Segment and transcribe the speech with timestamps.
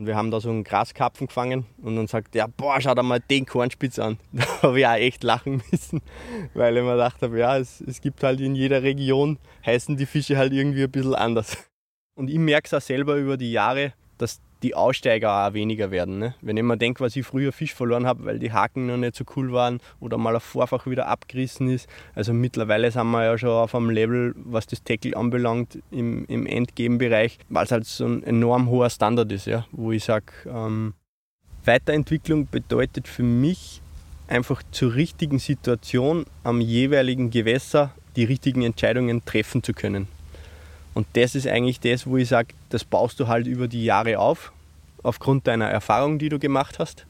[0.00, 3.02] Und wir haben da so einen Graskarpfen gefangen und dann sagt er, boah, schau dir
[3.02, 4.16] mal den Kornspitz an.
[4.32, 6.00] Da habe ich auch echt lachen müssen,
[6.54, 10.06] weil ich mir gedacht habe, ja, es, es gibt halt in jeder Region, heißen die
[10.06, 11.58] Fische halt irgendwie ein bisschen anders.
[12.14, 16.18] Und ich merke es auch selber über die Jahre, dass die Aussteiger auch weniger werden.
[16.18, 16.34] Ne?
[16.40, 19.16] Wenn ich mir denke, was ich früher Fisch verloren habe, weil die Haken noch nicht
[19.16, 21.88] so cool waren oder mal ein Vorfach wieder abgerissen ist.
[22.14, 26.46] Also mittlerweile sind wir ja schon auf einem Level, was das Tackle anbelangt, im, im
[26.46, 29.66] Endgame-Bereich, weil es halt so ein enorm hoher Standard ist, ja?
[29.72, 30.94] wo ich sage, ähm,
[31.64, 33.82] Weiterentwicklung bedeutet für mich
[34.28, 40.08] einfach zur richtigen Situation am jeweiligen Gewässer die richtigen Entscheidungen treffen zu können.
[41.00, 44.18] Und das ist eigentlich das, wo ich sage, das baust du halt über die Jahre
[44.18, 44.52] auf,
[45.02, 47.06] aufgrund deiner Erfahrung, die du gemacht hast.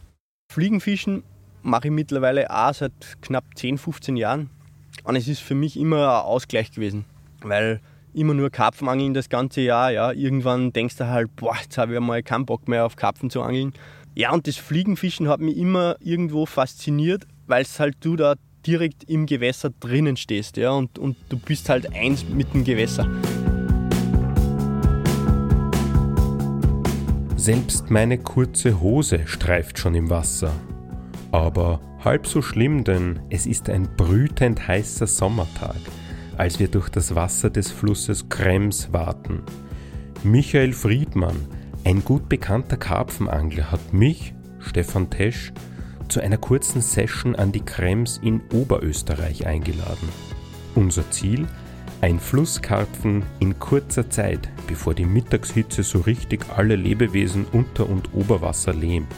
[0.53, 1.25] Fliegenfischen
[1.65, 4.49] mache ich mittlerweile auch seit knapp 10, 15 Jahren.
[5.03, 7.05] Und es ist für mich immer ein Ausgleich gewesen,
[7.43, 7.81] weil
[8.15, 11.99] immer nur Karpfenangeln das ganze Jahr, ja, irgendwann denkst du halt, boah, jetzt habe ich
[11.99, 13.73] mal keinen Bock mehr auf Karpfen zu angeln.
[14.15, 19.03] Ja, und das Fliegenfischen hat mich immer irgendwo fasziniert, weil es halt du da direkt
[19.11, 23.09] im Gewässer drinnen stehst, ja, und, und du bist halt eins mit dem Gewässer.
[27.41, 30.53] Selbst meine kurze Hose streift schon im Wasser.
[31.33, 35.79] Aber halb so schlimm, denn es ist ein brütend heißer Sommertag,
[36.37, 39.43] als wir durch das Wasser des Flusses Krems warten.
[40.23, 41.49] Michael Friedmann,
[41.83, 45.55] ein gut bekannter Karpfenangler, hat mich, Stefan Tesch,
[46.09, 50.11] zu einer kurzen Session an die Krems in Oberösterreich eingeladen.
[50.75, 51.47] Unser Ziel?
[52.03, 58.73] Ein Flusskarpfen in kurzer Zeit, bevor die Mittagshitze so richtig alle Lebewesen unter und Oberwasser
[58.73, 59.13] lähmt.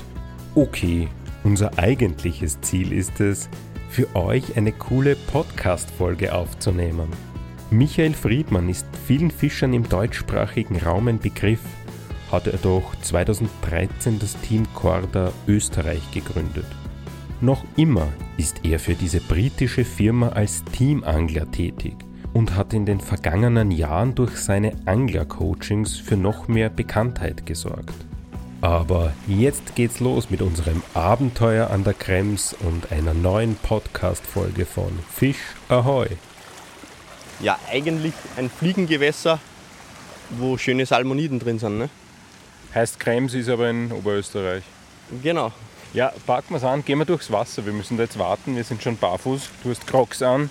[0.57, 1.07] Okay,
[1.45, 3.49] unser eigentliches Ziel ist es,
[3.89, 7.09] für euch eine coole Podcast-Folge aufzunehmen.
[7.71, 11.63] Michael Friedmann ist vielen Fischern im deutschsprachigen Raum ein Begriff,
[12.33, 16.67] hat er doch 2013 das Team Corda Österreich gegründet.
[17.41, 18.09] Noch immer
[18.39, 21.95] ist er für diese britische Firma als Teamangler tätig
[22.33, 27.95] und hat in den vergangenen Jahren durch seine Angler-Coachings für noch mehr Bekanntheit gesorgt.
[28.61, 34.99] Aber jetzt geht's los mit unserem Abenteuer an der Krems und einer neuen Podcast-Folge von
[35.13, 36.07] Fisch Ahoy.
[37.41, 39.41] Ja, eigentlich ein Fliegengewässer,
[40.31, 41.79] wo schöne Salmoniden drin sind.
[41.79, 41.91] Ne?
[42.73, 44.63] Heißt Krems ist aber in Oberösterreich.
[45.23, 45.53] Genau.
[45.93, 47.67] Ja, packen wir es an, gehen wir durchs Wasser.
[47.67, 49.51] Wir müssen da jetzt warten, wir sind schon barfuß.
[49.63, 50.49] Du hast Crocs an,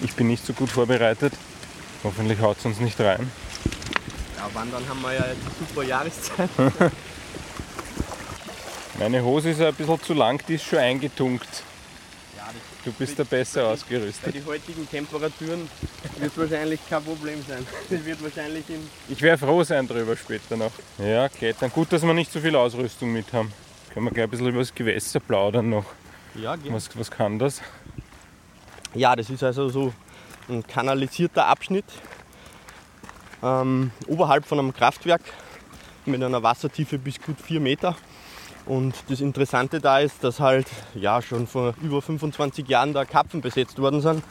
[0.00, 1.32] ich bin nicht so gut vorbereitet.
[2.02, 3.30] Hoffentlich haut es uns nicht rein.
[4.36, 6.50] Ja, wandern haben wir ja jetzt eine super Jahreszeit.
[8.98, 11.48] Meine Hose ist ein bisschen zu lang, die ist schon eingetunkt.
[12.36, 12.44] Ja,
[12.84, 14.34] Du bist da besser Bei ausgerüstet.
[14.34, 15.68] den heutigen Temperaturen
[16.18, 17.66] wird es wahrscheinlich kein Problem sein.
[17.90, 20.72] Es wird wahrscheinlich im Ich werde froh sein drüber später noch.
[20.98, 21.70] Ja, klettern.
[21.72, 23.52] Gut, dass wir nicht so viel Ausrüstung mit haben.
[23.92, 25.86] Können wir gleich ein bisschen über das Gewässer plaudern noch.
[26.34, 27.60] ja, Was, was kann das?
[28.94, 29.92] Ja, das ist also so
[30.48, 31.84] ein kanalisierter Abschnitt
[33.42, 35.22] ähm, oberhalb von einem Kraftwerk
[36.06, 37.96] mit einer Wassertiefe bis gut 4 Meter.
[38.66, 43.40] Und das Interessante da ist, dass halt ja schon vor über 25 Jahren da Karpfen
[43.40, 44.22] besetzt worden sind.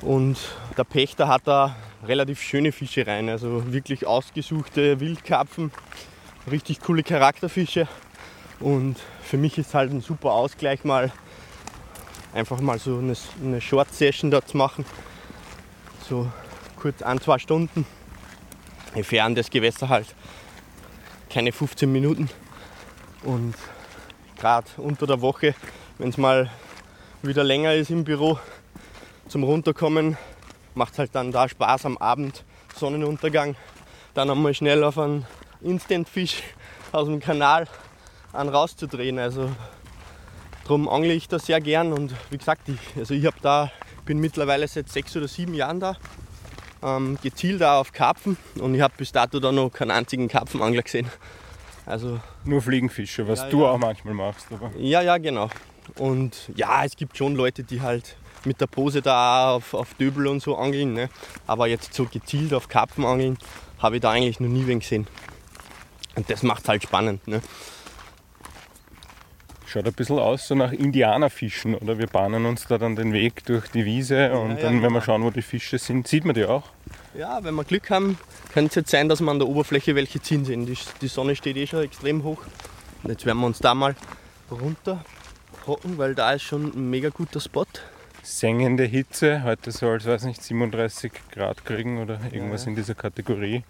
[0.00, 0.36] Und
[0.76, 5.70] der Pächter hat da relativ schöne Fische rein, also wirklich ausgesuchte Wildkarpfen,
[6.50, 7.86] richtig coole Charakterfische.
[8.58, 11.12] Und für mich ist halt ein super Ausgleich mal
[12.32, 14.84] einfach mal so eine, eine Short Session da zu machen.
[16.08, 16.30] So
[16.76, 17.86] kurz ein, zwei Stunden.
[18.94, 20.14] Entfernen das Gewässer halt
[21.30, 22.28] keine 15 Minuten.
[23.22, 23.54] Und
[24.38, 25.54] gerade unter der Woche,
[25.98, 26.50] wenn es mal
[27.22, 28.38] wieder länger ist im Büro
[29.28, 30.18] zum Runterkommen,
[30.74, 32.44] macht halt dann da Spaß am Abend,
[32.74, 33.54] Sonnenuntergang.
[34.14, 35.24] Dann einmal schnell auf einen
[35.62, 36.42] Instant-Fisch
[36.90, 37.66] aus dem Kanal
[38.32, 39.18] an rauszudrehen.
[39.18, 39.50] Also
[40.64, 43.70] Darum angle ich da sehr gern und wie gesagt, ich, also ich da,
[44.04, 45.96] bin mittlerweile seit sechs oder sieben Jahren da,
[46.82, 50.82] ähm, gezielt da auf Karpfen und ich habe bis dato da noch keinen einzigen Karpfenangler
[50.82, 51.08] gesehen.
[51.84, 53.70] Also Nur Fliegenfische, was Ja, du ja.
[53.70, 54.46] auch manchmal machst.
[54.52, 55.48] Aber ja, ja, genau.
[55.96, 60.26] Und ja, es gibt schon Leute, die halt mit der Pose da auf, auf Döbel
[60.28, 61.08] und so angeln, ne?
[61.46, 63.36] aber jetzt so gezielt auf Karpfen angeln,
[63.78, 65.06] habe ich da eigentlich noch nie wen gesehen.
[66.14, 67.26] Und das macht halt spannend.
[67.26, 67.40] Ne?
[69.72, 71.74] Schaut ein bisschen aus so nach Indianerfischen.
[71.74, 74.82] Oder wir bahnen uns da dann den Weg durch die Wiese und ja, dann, wenn
[74.82, 74.94] genau.
[74.94, 76.64] wir schauen, wo die Fische sind, sieht man die auch.
[77.14, 78.18] Ja, wenn wir Glück haben,
[78.52, 80.66] könnte es jetzt sein, dass wir an der Oberfläche welche ziehen sehen.
[80.66, 82.38] Die, die Sonne steht eh schon extrem hoch.
[83.02, 83.96] Und jetzt werden wir uns da mal
[84.50, 85.04] runter
[85.66, 87.66] hocken, weil da ist schon ein mega guter Spot.
[88.22, 92.70] Sengende Hitze, heute soll es, weiß nicht, 37 Grad kriegen oder irgendwas Ja.
[92.70, 93.64] in dieser Kategorie.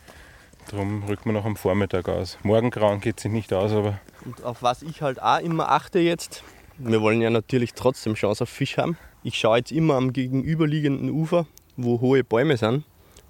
[0.71, 2.39] Darum rücken wir noch am Vormittag aus.
[2.43, 4.01] Morgengrauen geht sich nicht aus, aber.
[4.25, 6.43] Und auf was ich halt auch immer achte jetzt,
[6.79, 8.97] wir wollen ja natürlich trotzdem Chance auf Fisch haben.
[9.23, 12.85] Ich schaue jetzt immer am gegenüberliegenden Ufer, wo hohe Bäume sind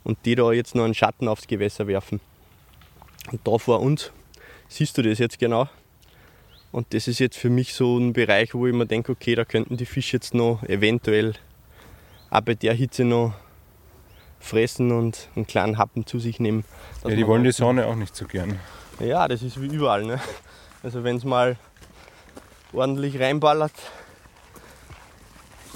[0.05, 2.21] und die da jetzt noch einen Schatten aufs Gewässer werfen.
[3.31, 4.13] Und da vor uns
[4.69, 5.69] siehst du das jetzt genau.
[6.71, 9.45] Und das ist jetzt für mich so ein Bereich, wo ich mir denke, okay, da
[9.45, 11.35] könnten die Fische jetzt noch eventuell
[12.31, 13.35] auch bei der Hitze noch
[14.43, 16.65] fressen und einen kleinen Happen zu sich nehmen.
[17.05, 18.59] Ja, die wollen die Sonne auch nicht so gern.
[19.01, 20.05] Ja, das ist wie überall.
[20.05, 20.21] Ne?
[20.83, 21.57] Also wenn es mal
[22.73, 23.73] ordentlich reinballert,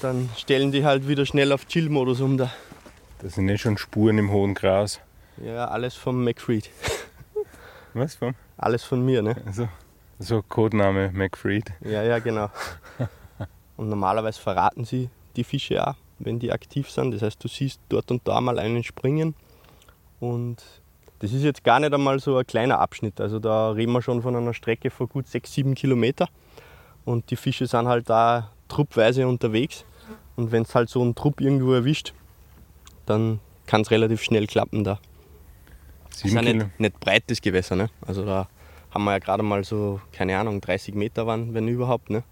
[0.03, 2.51] dann stellen die halt wieder schnell auf Chill-Modus um da.
[3.21, 5.01] Das sind eh schon Spuren im hohen Gras.
[5.39, 6.71] Ja, alles vom McFreed.
[7.95, 8.35] Was vom?
[8.59, 9.37] Alles von mir, ne?
[9.47, 9.69] Also,
[10.19, 11.73] so Codename McFreed.
[11.81, 12.51] Ja, ja, genau.
[13.77, 17.13] Und normalerweise verraten sie die Fische auch, wenn die aktiv sind.
[17.13, 19.35] Das heißt, du siehst dort und da mal einen springen.
[20.21, 20.63] Und
[21.19, 23.21] das ist jetzt gar nicht einmal so ein kleiner Abschnitt.
[23.21, 26.29] Also da reden wir schon von einer Strecke von gut 6, 7 Kilometer.
[27.05, 29.85] Und die Fische sind halt da truppweise unterwegs.
[30.37, 32.13] Und wenn es halt so einen Trupp irgendwo erwischt,
[33.07, 34.99] dann kann es relativ schnell klappen da.
[36.11, 37.91] Das ist ja nicht, nicht breites Gewässer, ne?
[38.07, 38.49] Also da
[38.91, 42.23] haben wir ja gerade mal so, keine Ahnung, 30 Meter waren, wenn überhaupt, ne?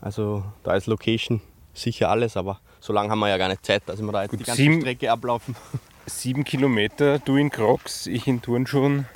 [0.00, 1.40] Also da ist Location
[1.74, 4.30] sicher alles, aber so lange haben wir ja gar nicht Zeit, dass wir da jetzt
[4.30, 5.56] Gut, die ganze sieben, Strecke ablaufen.
[6.06, 9.06] Sieben Kilometer, du in Crocs, ich in Turnschuhen.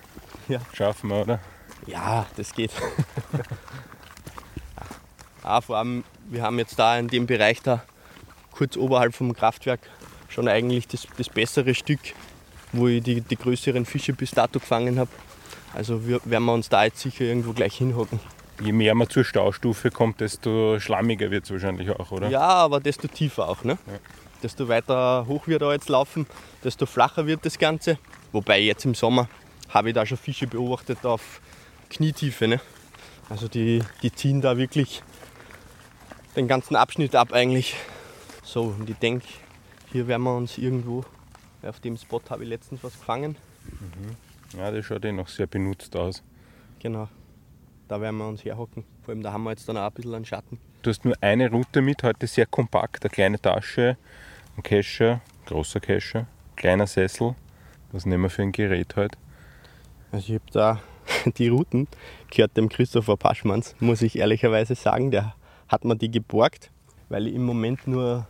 [0.49, 0.59] Ja.
[0.73, 1.41] Schaffen wir, oder?
[1.87, 2.73] Ja, das geht.
[5.45, 7.85] ah, vor allem, wir haben jetzt da in dem Bereich da,
[8.51, 9.79] kurz oberhalb vom Kraftwerk,
[10.29, 12.01] schon eigentlich das, das bessere Stück,
[12.73, 15.11] wo ich die, die größeren Fische bis dato gefangen habe.
[15.75, 18.19] Also wir, werden wir uns da jetzt sicher irgendwo gleich hinhocken.
[18.61, 22.29] Je mehr man zur Staustufe kommt, desto schlammiger wird es wahrscheinlich auch, oder?
[22.29, 23.65] Ja, aber desto tiefer auch.
[23.65, 23.79] Ne?
[23.87, 23.99] Ja.
[24.43, 26.27] Desto weiter hoch wir da jetzt laufen,
[26.63, 27.99] desto flacher wird das Ganze.
[28.33, 29.29] Wobei jetzt im Sommer
[29.71, 31.41] habe ich da schon Fische beobachtet auf
[31.89, 32.49] Knietiefe.
[32.49, 32.61] Ne?
[33.29, 35.03] Also die, die ziehen da wirklich
[36.37, 37.77] den ganzen Abschnitt ab eigentlich.
[38.43, 39.27] So, und ich denke,
[39.93, 41.05] hier werden wir uns irgendwo,
[41.63, 43.37] auf dem Spot habe ich letztens was gefangen.
[43.67, 44.59] Mhm.
[44.59, 46.23] Ja, das schaut eh noch sehr benutzt aus.
[46.81, 47.09] Genau,
[47.91, 48.85] da werden wir uns herhocken.
[49.03, 50.61] Vor allem da haben wir jetzt dann auch ein bisschen einen Schatten.
[50.83, 53.97] Du hast nur eine Route mit, heute sehr kompakt, eine kleine Tasche,
[54.57, 57.35] ein Kescher, großer Kescher, kleiner Sessel.
[57.91, 59.19] Was nehmen wir für ein Gerät heute?
[60.13, 60.81] Also ich habe da
[61.37, 61.89] die Routen
[62.31, 65.11] gehört dem Christopher Paschmanns, muss ich ehrlicherweise sagen.
[65.11, 65.35] Der
[65.67, 66.71] hat mir die geborgt,
[67.09, 68.29] weil ich im Moment nur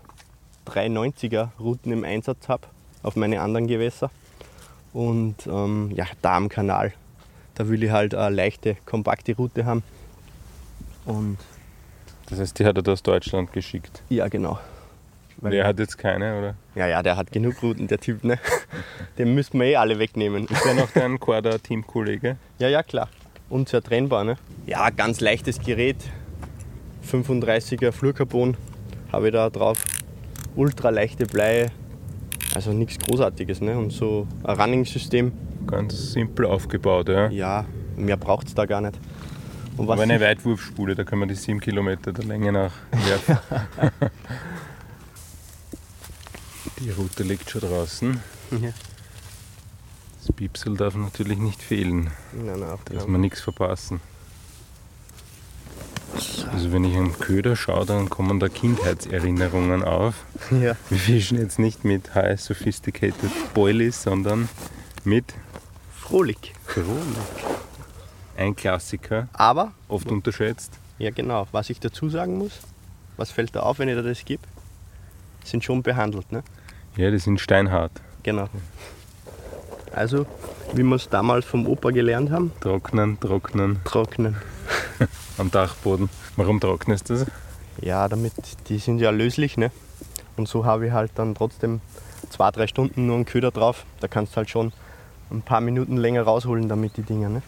[0.68, 2.66] 390er Routen im Einsatz habe
[3.02, 4.10] auf meine anderen Gewässer.
[4.94, 6.94] Und ähm, ja, da am Kanal,
[7.60, 9.82] da will ich halt eine leichte, kompakte Route haben.
[11.04, 11.36] Und
[12.30, 14.02] das heißt, die hat er aus Deutschland geschickt?
[14.08, 14.58] Ja, genau.
[15.36, 16.54] Weil der hat jetzt keine, oder?
[16.74, 18.38] Ja, ja, der hat genug Routen, der Typ, ne?
[19.18, 20.46] Den müssen wir eh alle wegnehmen.
[20.46, 22.38] Ist der noch dein Quader-Teamkollege?
[22.58, 23.10] Ja, ja, klar.
[23.50, 24.36] Unzertrennbar, ne?
[24.66, 25.98] Ja, ganz leichtes Gerät.
[27.10, 28.56] 35er Fluorcarbon
[29.12, 29.76] habe ich da drauf
[30.56, 31.66] ultraleichte Blei,
[32.54, 33.60] also nichts Großartiges.
[33.60, 33.76] Ne?
[33.76, 35.32] Und so ein Running-System.
[35.66, 37.28] Ganz simpel aufgebaut, ja.
[37.28, 37.66] Ja,
[37.96, 38.98] mehr braucht es da gar nicht.
[39.78, 43.38] Aber eine Weitwurfspule, da kann man die 7 Kilometer der Länge nach werfen.
[46.80, 48.20] die Route liegt schon draußen.
[48.50, 48.70] Ja.
[50.18, 52.10] Das Piepsel darf natürlich nicht fehlen.
[52.32, 54.00] Nein, nein, dass wir nichts verpassen.
[56.52, 60.24] Also wenn ich am Köder schaue, dann kommen da Kindheitserinnerungen auf.
[60.50, 60.76] Ja.
[60.88, 64.48] Wir fischen jetzt nicht mit High Sophisticated Boilies, sondern
[65.04, 65.34] mit
[66.10, 66.52] Frohlich.
[66.66, 66.88] Frohlich.
[68.36, 69.28] Ein Klassiker.
[69.32, 70.76] Aber oft unterschätzt.
[70.98, 71.46] Ja genau.
[71.52, 72.58] Was ich dazu sagen muss,
[73.16, 74.42] was fällt da auf, wenn ich da das gebe?
[75.44, 76.42] Sind schon behandelt, ne?
[76.96, 77.92] Ja, die sind steinhart.
[78.24, 78.48] Genau.
[79.92, 80.26] Also,
[80.74, 82.50] wie wir es damals vom Opa gelernt haben.
[82.60, 83.78] Trocknen, trocknen.
[83.84, 84.34] Trocknen.
[85.38, 86.10] am Dachboden.
[86.34, 87.26] Warum trocknest du das?
[87.80, 88.32] Ja, damit
[88.68, 89.70] die sind ja löslich, ne?
[90.36, 91.80] Und so habe ich halt dann trotzdem
[92.30, 93.84] zwei, drei Stunden nur einen Köder drauf.
[94.00, 94.72] Da kannst du halt schon
[95.30, 97.42] ein paar Minuten länger rausholen damit die Dinger, ne?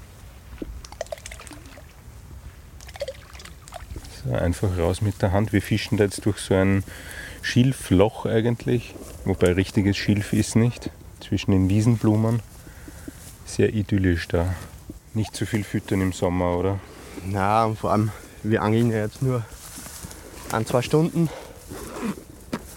[4.25, 5.53] So, einfach raus mit der Hand.
[5.53, 6.85] Wir fischen da jetzt durch so ein
[7.43, 12.41] Schilfloch eigentlich, wobei richtiges Schilf ist nicht, zwischen den Wiesenblumen.
[13.45, 14.55] Sehr idyllisch da.
[15.15, 16.79] Nicht zu viel füttern im Sommer, oder?
[17.27, 18.13] Na, und vor allem,
[18.43, 19.45] wir angeln ja jetzt nur
[20.53, 21.29] ein, zwei Stunden.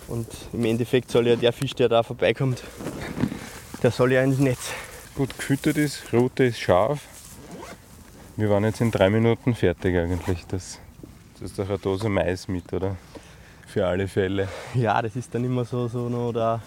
[0.07, 2.63] Und im Endeffekt soll ja der Fisch, der da vorbeikommt,
[3.83, 4.71] der soll ja ins Netz.
[5.15, 6.99] Gut gefüttert ist, Route ist scharf.
[8.35, 10.45] Wir waren jetzt in drei Minuten fertig eigentlich.
[10.47, 10.79] Das,
[11.33, 12.97] das ist doch eine Dose Mais mit, oder?
[13.65, 14.49] Für alle Fälle.
[14.73, 16.61] Ja, das ist dann immer so, so noch der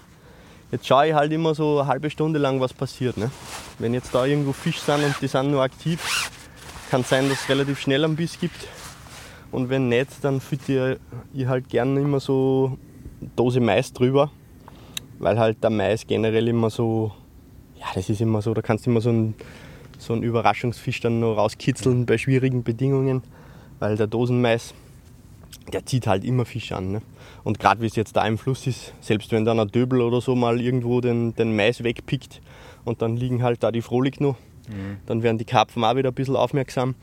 [0.71, 3.17] Jetzt schaue ich halt immer so eine halbe Stunde lang, was passiert.
[3.17, 3.31] Ne?
[3.79, 6.31] Wenn jetzt da irgendwo Fisch sind und die sind nur aktiv,
[6.91, 8.69] kann sein, dass es relativ schnell einen Biss gibt.
[9.51, 10.97] Und wenn nicht, dann fütter
[11.33, 12.77] ich halt gerne immer so
[13.21, 14.31] eine Dose Mais drüber,
[15.19, 17.13] weil halt der Mais generell immer so,
[17.79, 19.35] ja, das ist immer so, da kannst du immer so einen,
[19.99, 23.23] so einen Überraschungsfisch dann noch rauskitzeln bei schwierigen Bedingungen,
[23.79, 24.75] weil der Dosenmais,
[25.73, 26.93] der zieht halt immer Fisch an.
[26.93, 27.03] Ne?
[27.45, 30.21] Und gerade wie es jetzt da im Fluss ist, selbst wenn dann ein Döbel oder
[30.21, 32.41] so mal irgendwo den, den Mais wegpickt
[32.85, 34.37] und dann liegen halt da die Frohlich noch,
[34.69, 34.99] mhm.
[35.07, 36.95] dann werden die Karpfen auch wieder ein bisschen aufmerksam.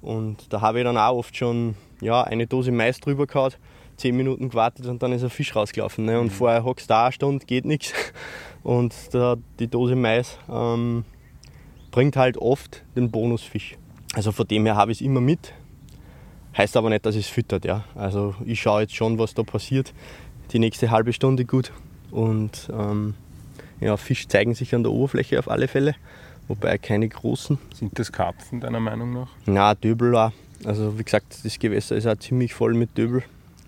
[0.00, 3.52] Und da habe ich dann auch oft schon ja, eine Dose Mais drüber gehauen,
[3.96, 6.06] zehn Minuten gewartet und dann ist ein Fisch rausgelaufen.
[6.06, 6.18] Ne?
[6.18, 6.30] Und mhm.
[6.30, 7.92] vorher hockst du da eine Stunde, geht nichts.
[8.62, 11.04] Und da, die Dose Mais ähm,
[11.90, 13.76] bringt halt oft den Bonusfisch.
[14.14, 15.52] Also von dem her habe ich es immer mit.
[16.56, 17.64] Heißt aber nicht, dass es füttert.
[17.64, 17.84] Ja.
[17.94, 19.92] Also ich schaue jetzt schon, was da passiert.
[20.52, 21.72] Die nächste halbe Stunde gut.
[22.10, 23.14] Und ähm,
[23.80, 25.94] ja, Fisch zeigen sich an der Oberfläche auf alle Fälle.
[26.48, 27.58] Wobei keine großen.
[27.72, 29.28] Sind das Karpfen deiner Meinung nach?
[29.46, 30.32] Na, Döbel auch.
[30.64, 33.22] Also wie gesagt, das Gewässer ist auch ziemlich voll mit Döbel.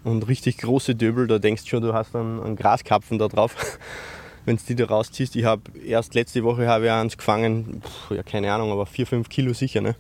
[0.05, 3.79] Und richtig große Döbel, da denkst du schon, du hast einen, einen Graskarpfen da drauf.
[4.45, 5.37] Wenn du die da rausziehst.
[5.37, 9.07] Ich habe erst letzte Woche habe ich eins gefangen, Puh, ja keine Ahnung, aber 4,
[9.07, 9.81] 5 Kilo sicher.
[9.81, 9.95] Ne?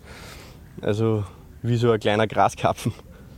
[0.80, 1.24] Also
[1.62, 2.92] wie so ein kleiner Graskarpfen.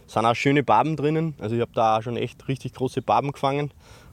[0.07, 1.35] Es sind auch schöne Barben drinnen.
[1.39, 3.71] Also ich habe da auch schon echt richtig große Barben gefangen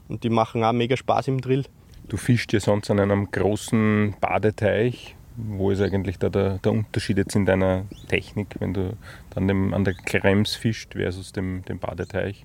[0.08, 1.64] und die machen auch mega Spaß im Drill.
[2.08, 5.16] Du fischst ja sonst an einem großen Badeteich.
[5.36, 8.96] Wo ist eigentlich da der, der Unterschied jetzt in deiner Technik, wenn du
[9.30, 12.44] dann dem, an der Krems fischt versus dem, dem Badeteich?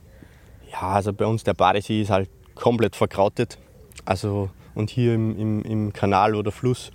[0.71, 3.57] Ja, also bei uns der Badesee ist halt komplett verkrautet.
[4.05, 6.91] Also und hier im, im, im Kanal oder Fluss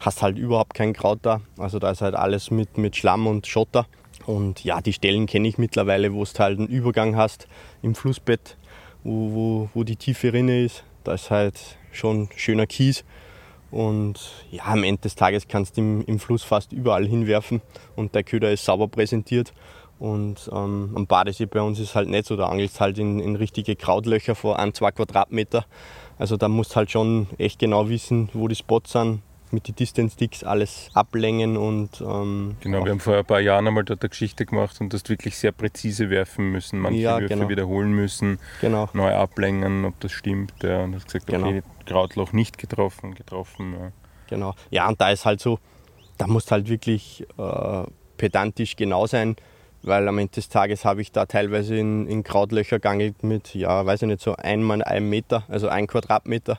[0.00, 1.40] hast halt überhaupt kein Kraut da.
[1.58, 3.86] Also da ist halt alles mit, mit Schlamm und Schotter.
[4.26, 7.48] Und ja, die Stellen kenne ich mittlerweile, wo du halt einen Übergang hast
[7.82, 8.56] im Flussbett,
[9.04, 10.84] wo, wo, wo die tiefe Rinne ist.
[11.04, 13.04] Da ist halt schon schöner Kies.
[13.70, 14.18] Und
[14.50, 17.60] ja, am Ende des Tages kannst du im, im Fluss fast überall hinwerfen
[17.96, 19.52] und der Köder ist sauber präsentiert.
[19.98, 23.36] Und ähm, am Badesee bei uns ist halt nicht so, da angelst halt in, in
[23.36, 25.66] richtige Krautlöcher vor ein, zwei Quadratmeter.
[26.18, 29.76] Also da musst du halt schon echt genau wissen, wo die Spots sind, mit den
[29.76, 32.00] Distance Sticks alles ablängen und.
[32.00, 34.96] Ähm, genau, wir haben vor ein paar Jahren einmal dort eine Geschichte gemacht und du
[34.96, 37.48] hast wirklich sehr präzise werfen müssen, manche ja, Würfe genau.
[37.48, 38.88] wiederholen müssen, genau.
[38.92, 40.52] neu ablängen, ob das stimmt.
[40.62, 41.48] Ja, und hast gesagt, genau.
[41.48, 43.72] okay, Krautloch nicht getroffen, getroffen.
[43.72, 43.92] Ja.
[44.28, 44.54] Genau.
[44.70, 45.58] Ja, und da ist halt so,
[46.18, 47.84] da musst halt wirklich äh,
[48.16, 49.36] pedantisch genau sein,
[49.88, 53.84] weil am Ende des Tages habe ich da teilweise in, in Krautlöcher geangelt mit, ja,
[53.84, 56.58] weiß ich nicht, so einmal einem Meter, also ein Quadratmeter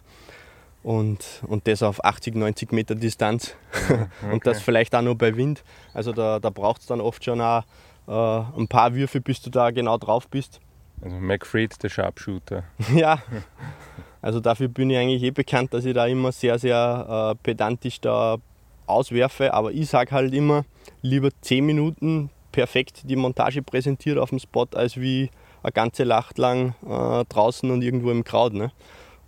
[0.84, 4.08] und, und das auf 80, 90 Meter Distanz okay.
[4.32, 5.64] und das vielleicht auch nur bei Wind.
[5.94, 7.64] Also da, da braucht es dann oft schon auch
[8.08, 10.60] äh, ein paar Würfe, bis du da genau drauf bist.
[11.02, 12.64] Also McFreed, der Sharpshooter.
[12.96, 13.22] ja,
[14.22, 18.02] also dafür bin ich eigentlich eh bekannt, dass ich da immer sehr, sehr äh, pedantisch
[18.02, 18.38] da
[18.86, 19.54] auswerfe.
[19.54, 20.66] Aber ich sage halt immer,
[21.02, 22.30] lieber 10 Minuten
[22.60, 25.30] perfekt die Montage präsentiert auf dem Spot, als wie
[25.64, 28.54] eine ganze Nacht lang äh, draußen und irgendwo im Kraut.
[28.54, 28.74] Ne?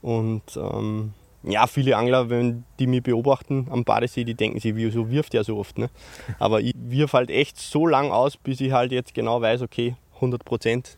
[0.01, 5.09] Und ähm, ja, viele Angler, wenn die mich beobachten am Badesee, die denken sich, wieso
[5.09, 5.77] wirft er so oft.
[5.77, 5.89] Ne?
[6.39, 9.95] Aber ich wirf halt echt so lang aus, bis ich halt jetzt genau weiß, okay,
[10.15, 10.97] 100 Prozent.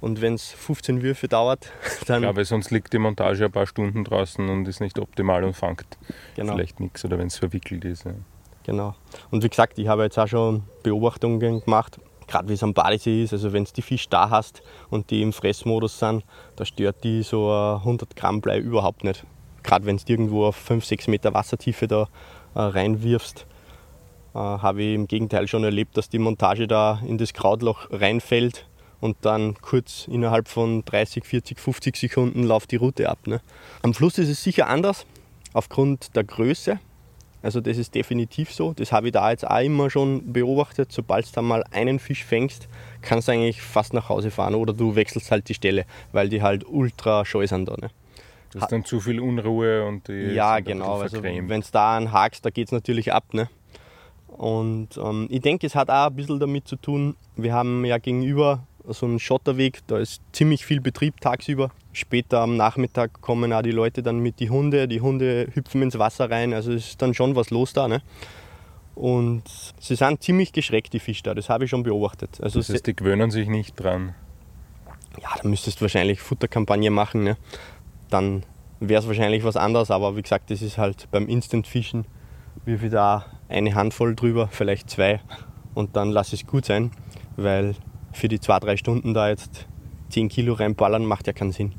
[0.00, 1.70] Und wenn es 15 Würfe dauert,
[2.06, 2.22] dann.
[2.22, 5.54] Ja, weil sonst liegt die Montage ein paar Stunden draußen und ist nicht optimal und
[5.54, 5.98] fangt
[6.34, 6.54] genau.
[6.54, 8.06] vielleicht nichts oder wenn es verwickelt ist.
[8.06, 8.12] Ja.
[8.68, 8.94] Genau.
[9.30, 11.98] Und wie gesagt, ich habe jetzt auch schon Beobachtungen gemacht,
[12.28, 13.32] gerade wie es am Badesee ist.
[13.32, 16.22] Also wenn du die Fisch da hast und die im Fressmodus sind,
[16.54, 19.24] da stört die so 100 Gramm Blei überhaupt nicht
[19.68, 22.08] gerade wenn du irgendwo auf 5, 6 Meter Wassertiefe da
[22.54, 23.46] äh, reinwirfst,
[24.34, 28.66] äh, habe ich im Gegenteil schon erlebt, dass die Montage da in das Krautloch reinfällt
[29.00, 33.18] und dann kurz innerhalb von 30, 40, 50 Sekunden läuft die Route ab.
[33.26, 33.40] Ne?
[33.82, 35.04] Am Fluss ist es sicher anders,
[35.52, 36.80] aufgrund der Größe.
[37.42, 38.72] Also das ist definitiv so.
[38.72, 40.90] Das habe ich da jetzt auch immer schon beobachtet.
[40.90, 42.68] Sobald du dann mal einen Fisch fängst,
[43.00, 46.42] kannst du eigentlich fast nach Hause fahren oder du wechselst halt die Stelle, weil die
[46.42, 47.76] halt ultra scheu sind da.
[47.76, 47.90] Ne?
[48.52, 51.00] Das ist dann zu viel Unruhe und die Ja, genau.
[51.00, 53.32] Also, wenn es da anhakst, da geht es natürlich ab.
[53.32, 53.48] Ne?
[54.26, 57.98] Und ähm, ich denke, es hat auch ein bisschen damit zu tun, wir haben ja
[57.98, 61.70] gegenüber so einen Schotterweg, da ist ziemlich viel Betrieb tagsüber.
[61.92, 65.98] Später am Nachmittag kommen auch die Leute dann mit die Hunde, die Hunde hüpfen ins
[65.98, 67.88] Wasser rein, also ist dann schon was los da.
[67.88, 68.02] Ne?
[68.94, 69.42] Und
[69.80, 72.40] sie sind ziemlich geschreckt, die Fische da, das habe ich schon beobachtet.
[72.42, 74.14] Also das heißt, die gewöhnen sich nicht dran.
[75.20, 77.24] Ja, da müsstest du wahrscheinlich Futterkampagne machen.
[77.24, 77.36] Ne?
[78.10, 78.42] dann
[78.80, 79.90] wäre es wahrscheinlich was anderes.
[79.90, 82.06] Aber wie gesagt, das ist halt beim Instant-Fischen,
[82.64, 85.20] wirf ich da eine Handvoll drüber, vielleicht zwei
[85.74, 86.90] und dann lasse ich es gut sein,
[87.36, 87.74] weil
[88.18, 89.66] für die zwei, drei Stunden da jetzt
[90.10, 91.72] 10 Kilo reinballern macht ja keinen Sinn.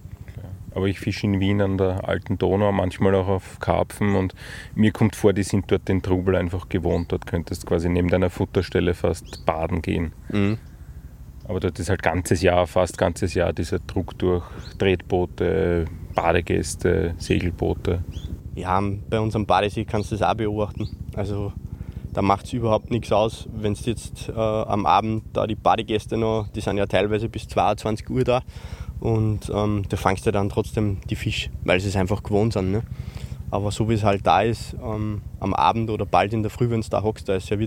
[0.73, 4.33] aber ich fische in Wien an der alten Donau, manchmal auch auf Karpfen und
[4.75, 7.11] mir kommt vor, die sind dort den Trubel einfach gewohnt.
[7.11, 10.13] Dort könntest du quasi neben deiner Futterstelle fast baden gehen.
[10.29, 10.57] Mhm.
[11.45, 14.45] Aber dort ist halt ganzes Jahr, fast ganzes Jahr dieser Druck durch
[14.77, 18.03] Tretboote, Badegäste, Segelboote.
[18.53, 18.79] Ja,
[19.09, 20.89] bei unserem Badesee kannst du das auch beobachten.
[21.15, 21.51] Also
[22.19, 26.17] da macht es überhaupt nichts aus, wenn es jetzt äh, am Abend da die Badegäste
[26.17, 28.41] noch, die sind ja teilweise bis 22 Uhr da
[28.99, 32.73] und ähm, da fangst du dann trotzdem die Fische, weil sie es einfach gewohnt sind.
[32.73, 32.83] Ne?
[33.51, 36.69] Aber so wie es halt da ist, ähm, am Abend oder bald in der Früh,
[36.69, 37.57] wenn du da hockst, da ist, ja,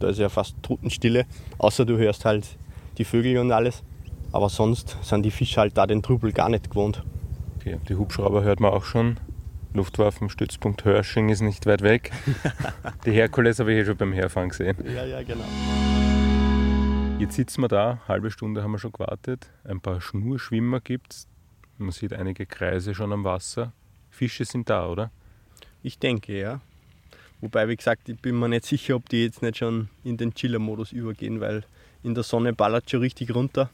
[0.00, 1.24] da ist ja fast Totenstille,
[1.58, 2.58] außer du hörst halt
[2.98, 3.84] die Vögel und alles.
[4.32, 7.04] Aber sonst sind die Fische halt da den Trubel gar nicht gewohnt.
[7.60, 9.20] Okay, die Hubschrauber hört man auch schon.
[9.72, 12.10] Luftwaffenstützpunkt Hörsching ist nicht weit weg.
[13.04, 14.76] die Herkules habe ich eh schon beim Herfahren gesehen.
[14.84, 15.44] Ja, ja, genau.
[17.18, 19.50] Jetzt sitzen wir da, halbe Stunde haben wir schon gewartet.
[19.64, 21.28] Ein paar Schnurschwimmer gibt es.
[21.78, 23.72] Man sieht einige Kreise schon am Wasser.
[24.10, 25.10] Fische sind da, oder?
[25.82, 26.60] Ich denke, ja.
[27.40, 30.34] Wobei, wie gesagt, ich bin mir nicht sicher, ob die jetzt nicht schon in den
[30.34, 31.62] Chiller-Modus übergehen, weil
[32.02, 33.70] in der Sonne ballert schon richtig runter.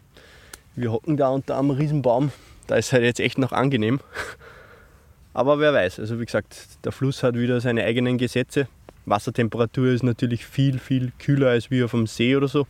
[0.75, 2.33] Wir hocken da unter einem Riesenbaum.
[2.67, 4.00] Da ist halt jetzt echt noch angenehm.
[5.37, 8.69] Aber wer weiß, also wie gesagt, der Fluss hat wieder seine eigenen Gesetze.
[9.05, 12.66] Wassertemperatur ist natürlich viel, viel kühler als wie auf dem See oder so.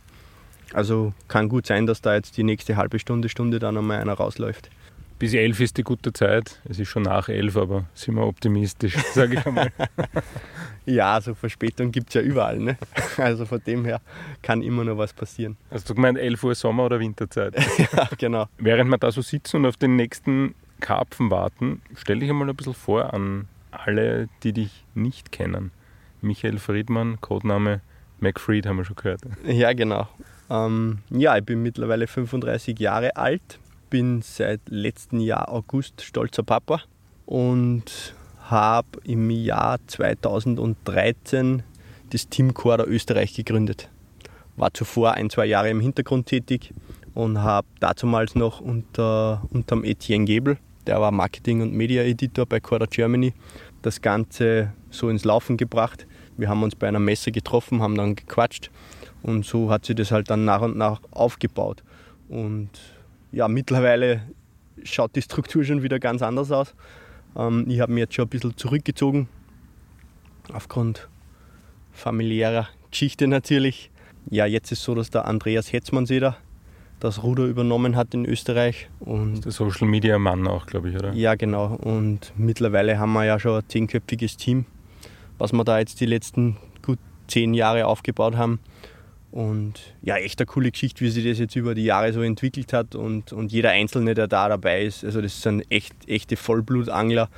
[0.73, 4.15] Also kann gut sein, dass da jetzt die nächste halbe Stunde, Stunde dann einmal einer
[4.15, 4.69] rausläuft.
[5.17, 6.61] Bis elf ist die gute Zeit.
[6.67, 9.71] Es ist schon nach elf, aber sind wir optimistisch, sage ich einmal.
[10.85, 12.59] ja, so Verspätung gibt es ja überall.
[12.59, 12.77] Ne?
[13.15, 14.01] Also von dem her
[14.41, 15.55] kann immer noch was passieren.
[15.71, 17.55] Hast du gemeint 11 Uhr Sommer- oder Winterzeit?
[17.77, 18.47] ja, genau.
[18.57, 22.55] Während wir da so sitzen und auf den nächsten Karpfen warten, stell dich einmal ein
[22.55, 25.71] bisschen vor an alle, die dich nicht kennen.
[26.21, 27.81] Michael Friedmann, Codename
[28.19, 29.21] McFreed, haben wir schon gehört.
[29.45, 30.07] Ja, genau.
[30.49, 36.81] Ähm, ja, ich bin mittlerweile 35 Jahre alt, bin seit letztem Jahr August stolzer Papa
[37.25, 38.15] und
[38.49, 41.63] habe im Jahr 2013
[42.09, 43.89] das Team Corda Österreich gegründet.
[44.55, 46.73] War zuvor ein, zwei Jahre im Hintergrund tätig
[47.13, 52.85] und habe dazumals noch unter, unterm Etienne Gebel der war Marketing- und Media-Editor bei Cora
[52.85, 53.33] Germany,
[53.81, 56.07] das Ganze so ins Laufen gebracht.
[56.37, 58.71] Wir haben uns bei einer Messe getroffen, haben dann gequatscht
[59.21, 61.83] und so hat sich das halt dann nach und nach aufgebaut.
[62.29, 62.69] Und
[63.31, 64.21] ja, mittlerweile
[64.83, 66.73] schaut die Struktur schon wieder ganz anders aus.
[67.35, 69.27] Ähm, ich habe mich jetzt schon ein bisschen zurückgezogen,
[70.53, 71.09] aufgrund
[71.91, 73.91] familiärer Geschichte natürlich.
[74.29, 76.37] Ja, jetzt ist so, dass der Andreas Hetzmannseder
[76.99, 78.89] das Ruder übernommen hat in Österreich.
[78.99, 81.13] Und der Social Media Mann auch, glaube ich, oder?
[81.13, 81.75] Ja, genau.
[81.75, 84.65] Und mittlerweile haben wir ja schon ein zehnköpfiges Team,
[85.37, 88.59] was wir da jetzt die letzten gut zehn Jahre aufgebaut haben.
[89.31, 92.73] Und ja, echt eine coole Geschichte, wie sich das jetzt über die Jahre so entwickelt
[92.73, 95.03] hat und, und jeder Einzelne, der da dabei ist.
[95.03, 97.29] Also, das sind echt echte Vollblutangler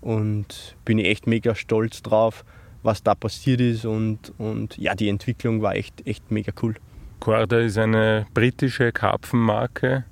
[0.00, 2.44] und bin ich echt mega stolz drauf,
[2.82, 3.84] was da passiert ist.
[3.86, 6.74] Und, und ja, die Entwicklung war echt, echt mega cool.
[7.20, 10.04] Corda ist eine britische Karpfenmarke,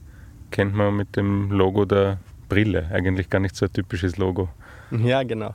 [0.50, 2.88] kennt man mit dem Logo der Brille.
[2.92, 4.48] Eigentlich gar nicht so ein typisches Logo.
[4.90, 5.54] Ja, genau.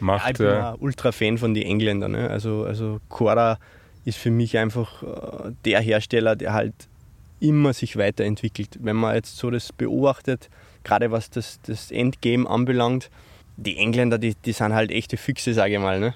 [0.00, 2.12] Macht, ja, ich bin äh, ein Ultra-Fan von den Engländern.
[2.12, 2.28] Ne?
[2.28, 3.58] Also, also Corda
[4.04, 6.74] ist für mich einfach äh, der Hersteller, der halt
[7.40, 8.78] immer sich weiterentwickelt.
[8.80, 10.50] Wenn man jetzt so das beobachtet,
[10.84, 13.10] gerade was das, das Endgame anbelangt,
[13.56, 16.00] die Engländer, die, die sind halt echte Füchse, sage ich mal.
[16.00, 16.14] Ne?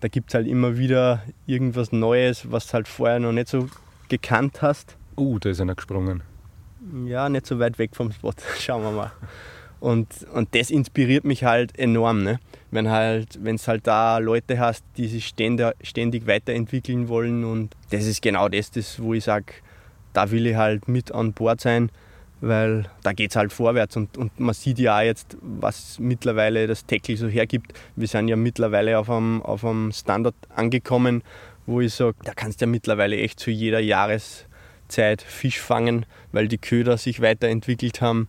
[0.00, 3.68] Da gibt es halt immer wieder irgendwas Neues, was halt vorher noch nicht so
[4.12, 4.98] gekannt hast.
[5.16, 6.22] Uh, da ist einer gesprungen.
[7.06, 8.34] Ja, nicht so weit weg vom Spot.
[8.58, 9.12] Schauen wir mal.
[9.80, 12.22] Und, und das inspiriert mich halt enorm.
[12.22, 12.38] Ne?
[12.70, 17.44] Wenn halt, es halt da Leute hast, die sich ständig, ständig weiterentwickeln wollen.
[17.44, 19.46] Und das ist genau das, das wo ich sage,
[20.12, 21.90] da will ich halt mit an Bord sein,
[22.42, 23.96] weil da geht es halt vorwärts.
[23.96, 27.72] Und, und man sieht ja auch jetzt, was mittlerweile das Tackle so hergibt.
[27.96, 31.22] Wir sind ja mittlerweile auf einem, auf einem Standard angekommen,
[31.66, 36.48] wo ich sage, da kannst du ja mittlerweile echt zu jeder Jahreszeit Fisch fangen, weil
[36.48, 38.28] die Köder sich weiterentwickelt haben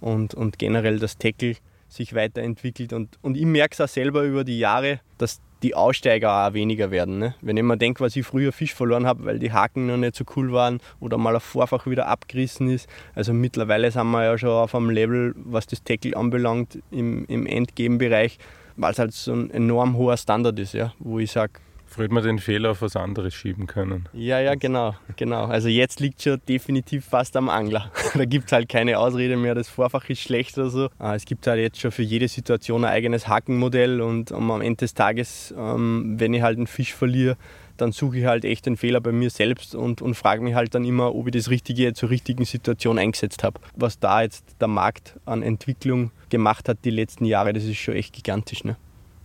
[0.00, 1.56] und, und generell das Tackle
[1.88, 2.92] sich weiterentwickelt.
[2.92, 6.90] Und, und ich merke es auch selber über die Jahre, dass die Aussteiger auch weniger
[6.90, 7.18] werden.
[7.18, 7.34] Ne?
[7.40, 10.16] Wenn ich mir denke, was ich früher Fisch verloren habe, weil die Haken noch nicht
[10.16, 12.88] so cool waren oder mal ein Vorfach wieder abgerissen ist.
[13.14, 17.46] Also mittlerweile sind wir ja schon auf einem Level, was das Tackle anbelangt, im, im
[17.46, 18.38] Endgame-Bereich,
[18.76, 20.92] weil es halt so ein enorm hoher Standard ist, ja?
[20.98, 21.52] wo ich sage,
[21.92, 24.08] Früher man den Fehler auf was anderes schieben können.
[24.14, 25.44] Ja, ja, genau, genau.
[25.44, 27.92] Also jetzt liegt schon definitiv fast am Angler.
[28.14, 30.88] da gibt es halt keine Ausrede mehr, das Vorfach ist schlecht oder so.
[30.98, 34.76] Ah, es gibt halt jetzt schon für jede Situation ein eigenes Hakenmodell und am Ende
[34.76, 37.36] des Tages, ähm, wenn ich halt einen Fisch verliere,
[37.76, 40.74] dann suche ich halt echt den Fehler bei mir selbst und, und frage mich halt
[40.74, 43.60] dann immer, ob ich das Richtige zur richtigen Situation eingesetzt habe.
[43.76, 47.94] Was da jetzt der Markt an Entwicklung gemacht hat die letzten Jahre, das ist schon
[47.94, 48.64] echt gigantisch.
[48.64, 48.76] Ne?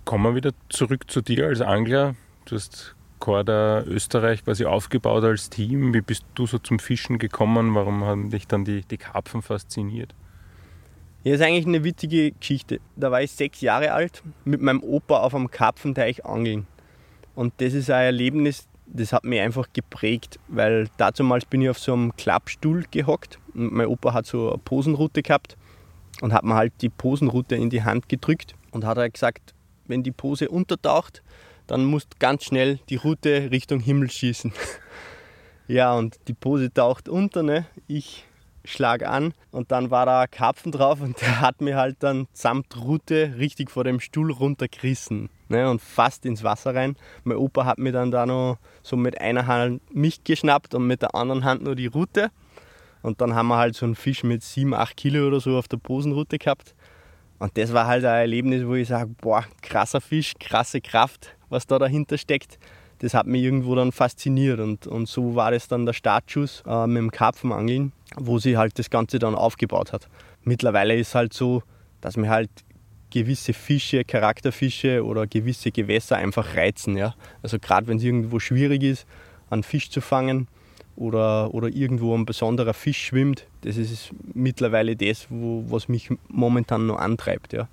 [0.04, 2.16] Kommen wir wieder zurück zu dir als Angler.
[2.48, 5.94] Du hast Korda Österreich quasi aufgebaut als Team.
[5.94, 7.76] Wie bist du so zum Fischen gekommen?
[7.76, 10.16] Warum haben dich dann die, die Karpfen fasziniert?
[11.26, 12.80] Ja, ist eigentlich eine witzige Geschichte.
[12.96, 16.68] Da war ich sechs Jahre alt, mit meinem Opa auf einem Karpfenteich angeln.
[17.36, 21.80] Und das ist ein Erlebnis, das hat mich einfach geprägt, weil damals bin ich auf
[21.80, 25.58] so einem Klappstuhl gehockt und mein Opa hat so eine Posenroute gehabt
[26.22, 29.54] und hat mir halt die Posenroute in die Hand gedrückt und hat halt gesagt,
[29.86, 31.24] wenn die Pose untertaucht,
[31.68, 34.52] dann musst du ganz schnell die Route Richtung Himmel schießen.
[35.68, 37.66] ja, und die Pose taucht unter, ne?
[37.88, 38.26] ich
[38.68, 42.28] schlag an und dann war da ein Karpfen drauf und der hat mir halt dann
[42.34, 46.96] samt Route richtig vor dem Stuhl runtergerissen ne, und fast ins Wasser rein.
[47.24, 51.02] Mein Opa hat mir dann da noch so mit einer Hand mich geschnappt und mit
[51.02, 52.30] der anderen Hand nur die Route.
[53.02, 55.68] Und dann haben wir halt so einen Fisch mit 7, 8 Kilo oder so auf
[55.68, 56.76] der Posenroute gehabt.
[57.40, 61.68] Und das war halt ein Erlebnis, wo ich sage, boah, krasser Fisch, krasse Kraft, was
[61.68, 62.60] da dahinter steckt.
[63.00, 66.88] Das hat mich irgendwo dann fasziniert und, und so war das dann der Startschuss äh,
[66.88, 70.08] mit dem Karpfenangeln, wo sie halt das Ganze dann aufgebaut hat.
[70.44, 71.62] Mittlerweile ist halt so,
[72.02, 72.50] dass mir halt
[73.10, 76.98] gewisse Fische, Charakterfische oder gewisse Gewässer einfach reizen.
[76.98, 77.16] Ja?
[77.42, 79.06] Also gerade wenn es irgendwo schwierig ist,
[79.50, 80.48] einen Fisch zu fangen
[80.96, 86.88] oder, oder irgendwo ein besonderer Fisch schwimmt, das ist mittlerweile das, wo, was mich momentan
[86.88, 87.54] noch antreibt.
[87.54, 87.68] Ja?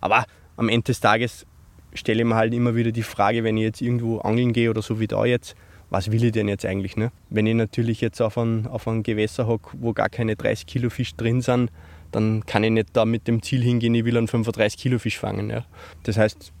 [0.00, 0.24] Aber
[0.56, 1.46] am Ende des Tages
[1.94, 4.82] stelle ich mir halt immer wieder die Frage, wenn ich jetzt irgendwo angeln gehe oder
[4.82, 5.54] so wie da jetzt,
[5.90, 6.96] was will ich denn jetzt eigentlich?
[6.96, 7.10] Ne?
[7.30, 10.90] Wenn ich natürlich jetzt auf ein, auf ein Gewässer hocke, wo gar keine 30 Kilo
[10.90, 11.70] Fisch drin sind,
[12.12, 15.18] dann kann ich nicht da mit dem Ziel hingehen, ich will einen 35 Kilo Fisch
[15.18, 15.50] fangen.
[15.50, 15.64] Ja.
[16.04, 16.52] Das heißt,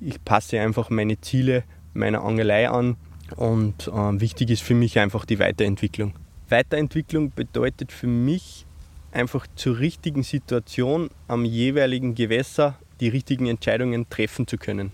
[0.00, 2.96] ich passe einfach meine Ziele meiner Angelei an
[3.36, 6.14] und äh, wichtig ist für mich einfach die Weiterentwicklung.
[6.48, 8.66] Weiterentwicklung bedeutet für mich
[9.12, 14.92] einfach zur richtigen Situation am jeweiligen Gewässer die richtigen Entscheidungen treffen zu können.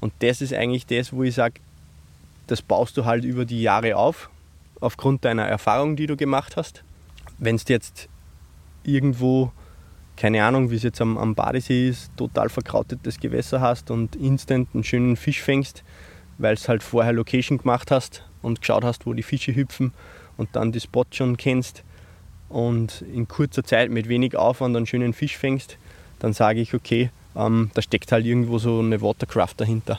[0.00, 1.60] Und das ist eigentlich das, wo ich sage,
[2.46, 4.30] das baust du halt über die Jahre auf,
[4.80, 6.84] aufgrund deiner Erfahrung, die du gemacht hast.
[7.38, 8.08] Wenn es jetzt
[8.84, 9.50] irgendwo,
[10.16, 14.68] keine Ahnung, wie es jetzt am, am Badesee ist, total verkrautetes Gewässer hast und instant
[14.74, 15.82] einen schönen Fisch fängst,
[16.38, 19.92] weil es halt vorher Location gemacht hast und geschaut hast, wo die Fische hüpfen
[20.36, 21.82] und dann die Spot schon kennst
[22.48, 25.78] und in kurzer Zeit mit wenig Aufwand einen schönen Fisch fängst,
[26.18, 29.98] dann sage ich, okay, ähm, da steckt halt irgendwo so eine Watercraft dahinter.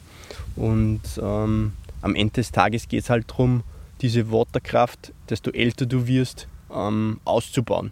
[0.55, 3.63] Und ähm, am Ende des Tages geht es halt darum,
[4.01, 7.91] diese Waterkraft, desto älter du wirst, ähm, auszubauen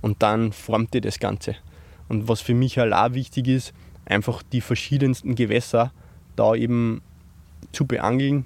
[0.00, 1.56] und dann formt dir das Ganze.
[2.08, 3.72] Und was für mich halt auch wichtig ist,
[4.04, 5.92] einfach die verschiedensten Gewässer
[6.36, 7.02] da eben
[7.72, 8.44] zu beangeln,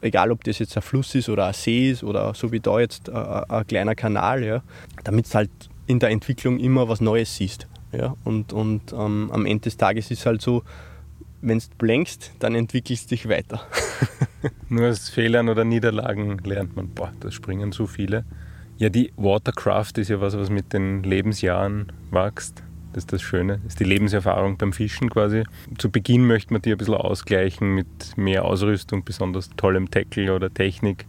[0.00, 2.80] egal ob das jetzt ein Fluss ist oder ein See ist oder so wie da
[2.80, 4.62] jetzt ein, ein kleiner Kanal, ja,
[5.04, 5.50] damit du halt
[5.86, 7.66] in der Entwicklung immer was Neues siehst.
[7.92, 10.62] Ja, und und ähm, am Ende des Tages ist es halt so,
[11.40, 13.60] wenn du blankst, dann entwickelst du dich weiter.
[14.68, 18.24] Nur aus Fehlern oder Niederlagen lernt man, boah, da springen so viele.
[18.78, 22.62] Ja, die Watercraft ist ja was, was mit den Lebensjahren wächst.
[22.92, 25.44] Das ist das Schöne, das ist die Lebenserfahrung beim Fischen quasi.
[25.76, 30.52] Zu Beginn möchte man die ein bisschen ausgleichen mit mehr Ausrüstung, besonders tollem Tackle oder
[30.52, 31.06] Technik.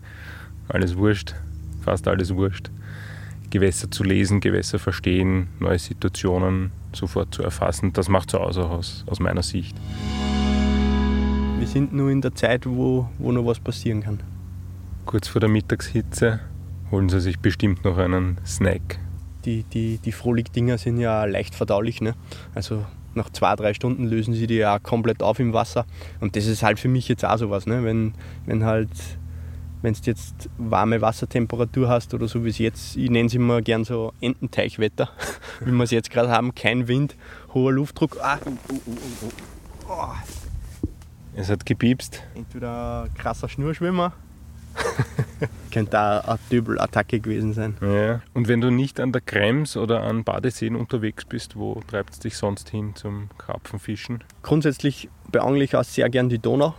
[0.68, 1.34] Alles wurscht,
[1.82, 2.70] fast alles wurscht.
[3.50, 9.06] Gewässer zu lesen, Gewässer verstehen, neue Situationen sofort zu erfassen, das macht so aus, aus,
[9.08, 9.76] aus meiner Sicht.
[11.58, 14.20] Wir sind nur in der Zeit, wo, wo noch was passieren kann.
[15.06, 16.40] Kurz vor der Mittagshitze
[16.92, 19.00] holen sie sich bestimmt noch einen Snack.
[19.46, 22.02] Die, die, die Frohlig-Dinger sind ja leicht verdaulich.
[22.02, 22.16] Ne?
[22.54, 25.86] Also nach zwei, drei Stunden lösen sie die ja komplett auf im Wasser.
[26.20, 27.66] Und das ist halt für mich jetzt auch sowas.
[27.66, 27.84] Ne?
[27.84, 28.14] Wenn,
[28.46, 28.90] wenn halt,
[29.82, 33.62] wenn du jetzt warme Wassertemperatur hast oder so wie es jetzt, ich nenne es immer
[33.62, 35.10] gern so Ententeichwetter,
[35.60, 37.16] wie wir es jetzt gerade haben, kein Wind,
[37.54, 38.18] hoher Luftdruck.
[38.22, 40.08] Ah, oh, oh, oh.
[41.36, 42.24] Es hat gepiepst.
[42.36, 44.14] Entweder ein krasser Schnurschwimmer
[45.72, 47.78] Könnte auch eine Dübelattacke gewesen sein.
[47.82, 48.22] Ja.
[48.34, 52.20] Und wenn du nicht an der Krems oder an Badeseen unterwegs bist, wo treibt es
[52.20, 54.24] dich sonst hin zum Karpfenfischen?
[54.44, 56.76] Grundsätzlich beangle ich auch sehr gern die Donau.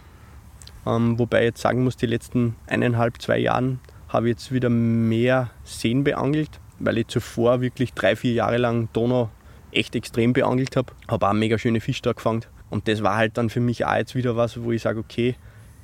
[0.87, 4.71] Ähm, wobei ich jetzt sagen muss, die letzten eineinhalb, zwei Jahren habe ich jetzt wieder
[4.71, 9.31] mehr Seen beangelt, weil ich zuvor wirklich drei, vier Jahre lang Donau
[9.73, 10.93] echt extrem beangelt habe.
[11.09, 12.45] Habe auch mega schöne Fische da gefangen.
[12.71, 15.37] Und das war halt dann für mich auch jetzt wieder was, wo ich sage, okay,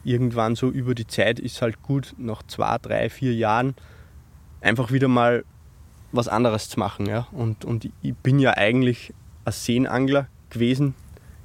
[0.05, 3.75] irgendwann so über die Zeit ist halt gut, nach zwei, drei, vier Jahren
[4.61, 5.45] einfach wieder mal
[6.13, 7.07] was anderes zu machen.
[7.07, 7.27] Ja?
[7.33, 9.13] Und, und ich bin ja eigentlich
[9.45, 10.95] ein Seenangler gewesen,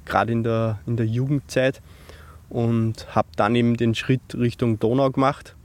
[0.04, 1.82] gerade in der, in der Jugendzeit.
[2.50, 5.56] Und habe dann eben den Schritt Richtung Donau gemacht.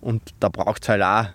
[0.00, 1.26] Und da braucht es halt auch,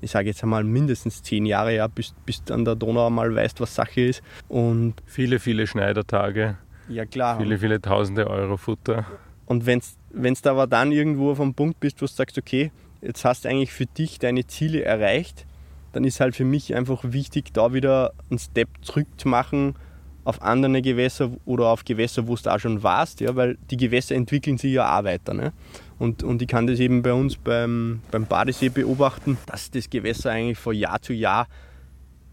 [0.00, 3.32] ich sage jetzt einmal, mindestens zehn Jahre, ja, bis, bis du an der Donau mal
[3.32, 4.22] weißt, was Sache ist.
[4.48, 6.56] Und viele, viele Schneidertage.
[6.88, 7.38] Ja, klar.
[7.38, 9.06] Viele, viele tausende Euro Futter.
[9.46, 13.24] Und wenn du aber dann irgendwo auf einem Punkt bist, wo du sagst, okay, jetzt
[13.24, 15.46] hast du eigentlich für dich deine Ziele erreicht,
[15.92, 19.74] dann ist halt für mich einfach wichtig, da wieder einen Step zurück zu machen
[20.24, 24.14] auf andere Gewässer oder auf Gewässer, wo du auch schon warst, ja, weil die Gewässer
[24.14, 25.34] entwickeln sich ja auch weiter.
[25.34, 25.52] Ne?
[25.98, 30.30] Und, und ich kann das eben bei uns beim, beim Badesee beobachten, dass das Gewässer
[30.30, 31.46] eigentlich von Jahr zu Jahr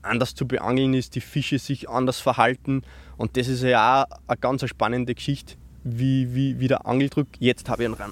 [0.02, 2.84] anders zu beangeln ist, die Fische sich anders verhalten.
[3.17, 7.28] Und das ist ja auch eine ganz spannende Geschichte, wie, wie, wie der Angeldruck.
[7.39, 8.12] Jetzt habe ich ihn ran.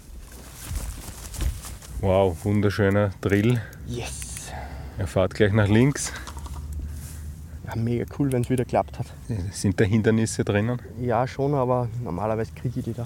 [2.02, 3.62] Wow, wunderschöner Drill.
[3.88, 4.52] Yes.
[4.98, 6.12] Er fährt gleich nach links.
[7.68, 9.08] Ja, mega cool, wenn es wieder geklappt hat.
[9.52, 10.82] Sind da Hindernisse drinnen?
[11.00, 13.06] Ja, schon, aber normalerweise kriege ich die da.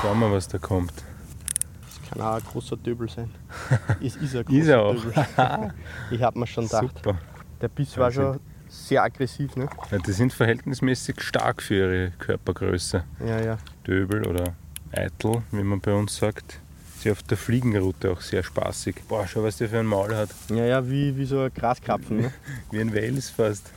[0.00, 0.92] Schauen wir, was da kommt.
[0.92, 3.30] Das kann auch ein großer Döbel sein.
[4.02, 4.94] Es ist ein großer ist er auch.
[4.94, 5.12] Döbel.
[6.10, 6.98] ich habe mir schon gedacht.
[6.98, 7.18] Super.
[7.60, 9.56] Der Biss war schon sehr aggressiv.
[9.56, 9.68] Ne?
[9.90, 13.04] Ja, die sind verhältnismäßig stark für ihre Körpergröße.
[13.26, 13.58] Ja, ja.
[13.86, 14.54] Döbel oder
[14.92, 16.60] Eitel, wie man bei uns sagt
[17.04, 18.96] sie auf der Fliegenroute auch sehr spaßig.
[19.08, 20.30] Boah, schau, was der für ein Maul hat.
[20.48, 22.16] Ja, ja, wie, wie so ein Graskrapfen.
[22.22, 22.32] Ne?
[22.70, 23.70] wie ein Wels fast.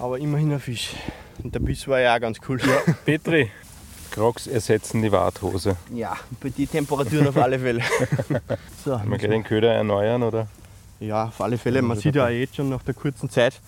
[0.00, 0.94] Aber immerhin ein Fisch.
[1.42, 2.58] Und der Biss war ja auch ganz cool.
[2.60, 3.50] Ja, Petri,
[4.10, 5.76] Crocs ersetzen die Warthose.
[5.94, 7.82] Ja, bei den Temperaturen auf alle Fälle.
[8.84, 10.48] so, Können wir gleich den Köder erneuern, oder?
[10.98, 11.82] Ja, auf alle Fälle.
[11.82, 13.60] Man sieht ja auch jetzt schon nach der kurzen Zeit,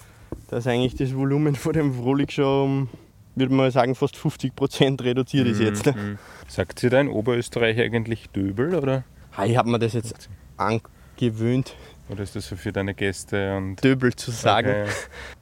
[0.49, 2.89] dass eigentlich das Volumen vor dem Frohlich schon
[3.35, 5.87] würde man sagen, fast 50 Prozent reduziert ist jetzt.
[5.87, 5.93] Ne?
[5.93, 6.19] Mhm.
[6.49, 8.75] Sagt sie da in Oberösterreich eigentlich Döbel?
[8.75, 9.05] Oder?
[9.47, 11.75] ich habe mir das jetzt angewöhnt.
[12.09, 13.57] Oder ist das so für deine Gäste?
[13.57, 14.87] Und Döbel zu sagen.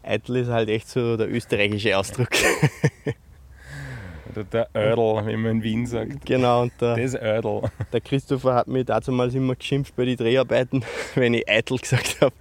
[0.03, 0.15] Okay.
[0.15, 2.31] Eitel ist halt echt so der österreichische Ausdruck.
[4.31, 6.25] Oder der Ödel, wie man in Wien sagt.
[6.25, 7.63] Genau, und der, das Ödel.
[7.93, 12.35] Der Christopher hat mich damals immer geschimpft bei den Dreharbeiten, wenn ich Eitel gesagt habe.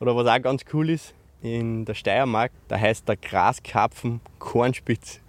[0.00, 5.20] Oder was auch ganz cool ist, in der Steiermark, da heißt der Graskarpfen Kornspitz.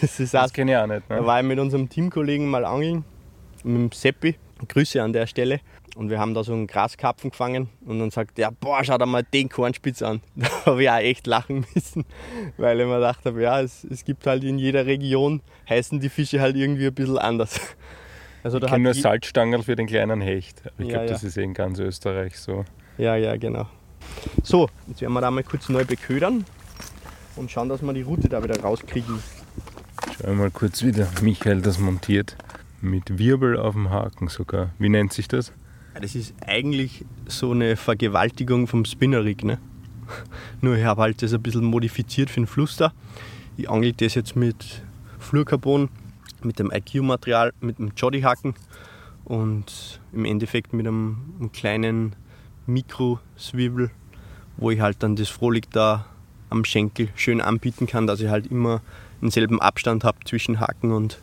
[0.00, 1.08] das das kenne ich auch nicht.
[1.08, 1.16] Ne?
[1.16, 3.04] Da war ich mit unserem Teamkollegen mal angeln,
[3.62, 4.36] mit dem Seppi.
[4.68, 5.60] Grüße an der Stelle.
[5.96, 9.06] Und wir haben da so einen Graskarpfen gefangen und dann sagt er, boah, schau dir
[9.06, 10.20] mal den Kornspitz an.
[10.34, 12.04] Da habe ich auch echt lachen müssen,
[12.56, 16.08] weil ich mir gedacht habe, ja, es, es gibt halt in jeder Region, heißen die
[16.08, 17.60] Fische halt irgendwie ein bisschen anders.
[18.42, 20.62] Also ich kenne nur Salzstangerl für den kleinen Hecht.
[20.78, 21.12] Ich ja, glaube, ja.
[21.12, 22.64] das ist eh in ganz Österreich so.
[22.98, 23.66] Ja, ja, genau.
[24.42, 26.44] So, jetzt werden wir da mal kurz neu beködern
[27.36, 29.22] und schauen, dass wir die Route da wieder rauskriegen.
[30.18, 32.36] Schauen wir mal kurz, wie der Michael das montiert.
[32.84, 34.74] Mit Wirbel auf dem Haken sogar.
[34.78, 35.52] Wie nennt sich das?
[35.98, 39.42] Das ist eigentlich so eine Vergewaltigung vom Spinnerrig.
[39.42, 39.58] Ne?
[40.60, 42.92] Nur ich habe halt das ein bisschen modifiziert für den Fluss da.
[43.56, 44.82] Ich angel das jetzt mit
[45.18, 45.88] Fluorcarbon,
[46.42, 48.54] mit dem IQ-Material, mit dem Jody-Haken
[49.24, 52.14] und im Endeffekt mit einem, einem kleinen
[52.66, 53.90] Mikro-Swivel,
[54.58, 56.04] wo ich halt dann das Frohlig da
[56.50, 58.82] am Schenkel schön anbieten kann, dass ich halt immer
[59.22, 61.22] denselben Abstand habe zwischen Haken und,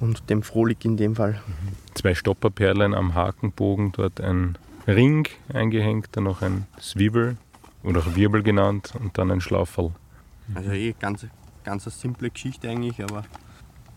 [0.00, 1.40] und dem Frohlig in dem Fall.
[1.94, 7.36] Zwei Stopperperlen am Hakenbogen, dort ein Ring eingehängt, dann noch ein Swivel
[7.82, 9.92] oder auch Wirbel genannt und dann ein Schlauferl.
[10.54, 11.26] Also eh ganz,
[11.64, 13.24] ganz eine simple Geschichte eigentlich, aber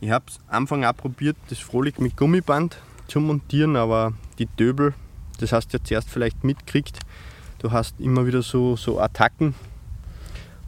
[0.02, 4.94] ich habe es Anfang auch probiert, das Frohlig mit Gummiband zu montieren, aber die Döbel
[5.40, 7.00] das hast du ja zuerst vielleicht mitkriegt.
[7.60, 9.56] Du hast immer wieder so, so Attacken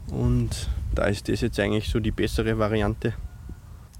[0.08, 3.14] und da ist das jetzt eigentlich so die bessere Variante.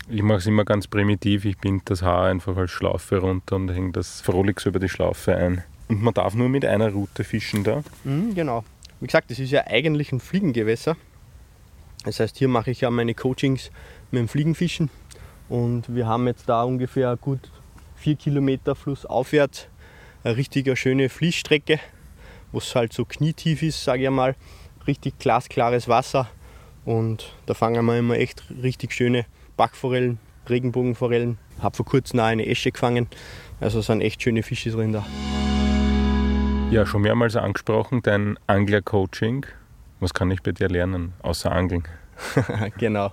[0.09, 1.45] Ich mache es immer ganz primitiv.
[1.45, 5.35] Ich binde das Haar einfach als Schlaufe runter und hänge das Frolix über die Schlaufe
[5.37, 5.65] ein.
[5.89, 7.83] Und man darf nur mit einer Route fischen da.
[8.05, 8.65] Mhm, genau.
[9.01, 10.97] Wie gesagt, das ist ja eigentlich ein Fliegengewässer.
[12.05, 13.71] Das heißt, hier mache ich ja meine Coachings
[14.11, 14.91] mit dem Fliegenfischen.
[15.49, 17.51] Und wir haben jetzt da ungefähr gut
[17.97, 19.69] vier Kilometer flussaufwärts
[20.23, 21.79] eine richtig schöne Fließstrecke,
[22.53, 24.35] wo es halt so knietief ist, sage ich mal.
[24.87, 26.29] Richtig glasklares Wasser
[26.85, 31.39] und da fangen wir immer echt richtig schöne Backforellen, Regenbogenforellen.
[31.61, 33.09] Habe vor kurzem auch eine Esche gefangen,
[33.61, 35.07] also sind echt schöne Fische drin da.
[36.71, 39.47] Ja, schon mehrmals angesprochen, dein Angler-Coaching.
[40.01, 41.85] Was kann ich bei dir lernen, außer Angeln?
[42.79, 43.13] genau.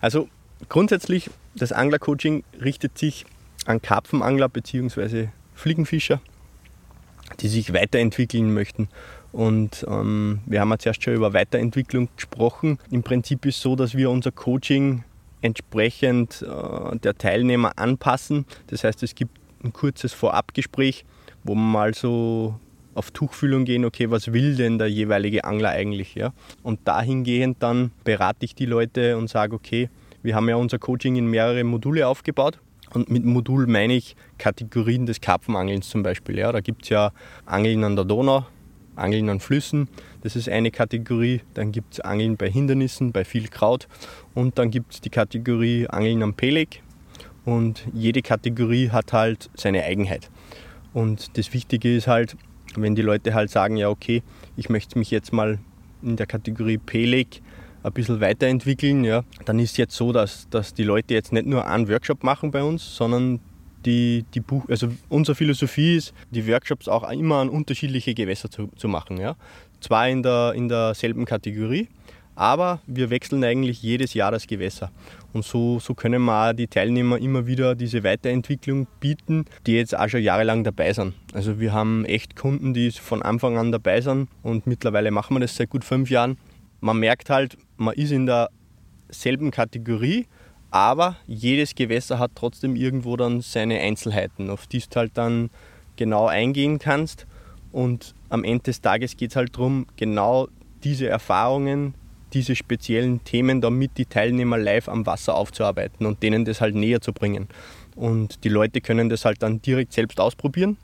[0.00, 0.28] Also
[0.68, 3.26] grundsätzlich, das Angler-Coaching richtet sich
[3.66, 5.28] an Karpfenangler bzw.
[5.54, 6.20] Fliegenfischer
[7.40, 8.88] die sich weiterentwickeln möchten.
[9.32, 12.78] Und ähm, wir haben ja zuerst schon über Weiterentwicklung gesprochen.
[12.90, 15.04] Im Prinzip ist es so, dass wir unser Coaching
[15.42, 18.46] entsprechend äh, der Teilnehmer anpassen.
[18.68, 21.04] Das heißt, es gibt ein kurzes Vorabgespräch,
[21.44, 22.58] wo man mal so
[22.94, 26.14] auf Tuchfühlung gehen, okay, was will denn der jeweilige Angler eigentlich?
[26.14, 26.32] Ja?
[26.62, 29.90] Und dahingehend dann berate ich die Leute und sage, okay,
[30.22, 32.58] wir haben ja unser Coaching in mehrere Module aufgebaut.
[32.94, 36.38] Und mit Modul meine ich Kategorien des Karpfenangelns zum Beispiel.
[36.38, 37.12] Ja, da gibt es ja
[37.44, 38.46] Angeln an der Donau,
[38.94, 39.88] Angeln an Flüssen,
[40.26, 41.40] das ist eine Kategorie.
[41.54, 43.86] Dann gibt es Angeln bei Hindernissen, bei viel Kraut.
[44.34, 46.82] Und dann gibt es die Kategorie Angeln am Peleg.
[47.44, 50.28] Und jede Kategorie hat halt seine Eigenheit.
[50.92, 52.36] Und das Wichtige ist halt,
[52.74, 54.24] wenn die Leute halt sagen, ja okay,
[54.56, 55.60] ich möchte mich jetzt mal
[56.02, 57.40] in der Kategorie Peleg
[57.84, 61.68] ein bisschen weiterentwickeln, ja, dann ist jetzt so, dass, dass die Leute jetzt nicht nur
[61.68, 63.38] einen Workshop machen bei uns, sondern
[63.86, 68.68] die, die Buch, also unsere Philosophie ist, die Workshops auch immer an unterschiedliche Gewässer zu,
[68.76, 69.18] zu machen.
[69.18, 69.36] Ja.
[69.80, 71.88] Zwar in, der, in derselben Kategorie,
[72.34, 74.90] aber wir wechseln eigentlich jedes Jahr das Gewässer.
[75.32, 80.08] Und so, so können wir die Teilnehmer immer wieder diese Weiterentwicklung bieten, die jetzt auch
[80.08, 81.14] schon jahrelang dabei sind.
[81.32, 85.40] Also wir haben echt Kunden, die von Anfang an dabei sind und mittlerweile machen wir
[85.40, 86.36] das seit gut fünf Jahren.
[86.80, 90.26] Man merkt halt, man ist in derselben Kategorie,
[90.70, 95.48] aber jedes Gewässer hat trotzdem irgendwo dann seine Einzelheiten, auf die du halt dann
[95.96, 97.26] genau eingehen kannst.
[97.76, 100.48] Und am Ende des Tages geht es halt darum, genau
[100.82, 101.92] diese Erfahrungen,
[102.32, 107.02] diese speziellen Themen damit die Teilnehmer live am Wasser aufzuarbeiten und denen das halt näher
[107.02, 107.48] zu bringen.
[107.94, 110.78] Und die Leute können das halt dann direkt selbst ausprobieren.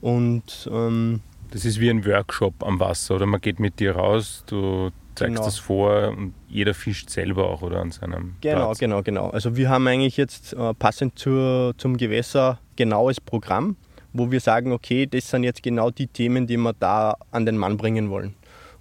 [0.00, 4.44] Und ähm, das ist wie ein Workshop am Wasser, oder man geht mit dir raus,
[4.46, 5.44] du zeigst genau.
[5.44, 8.78] das vor und jeder fischt selber auch oder an seinem Genau, Platz.
[8.78, 9.30] genau, genau.
[9.30, 13.74] Also wir haben eigentlich jetzt äh, passend zur, zum Gewässer genaues Programm,
[14.18, 17.56] wo wir sagen, okay, das sind jetzt genau die Themen, die wir da an den
[17.56, 18.34] Mann bringen wollen.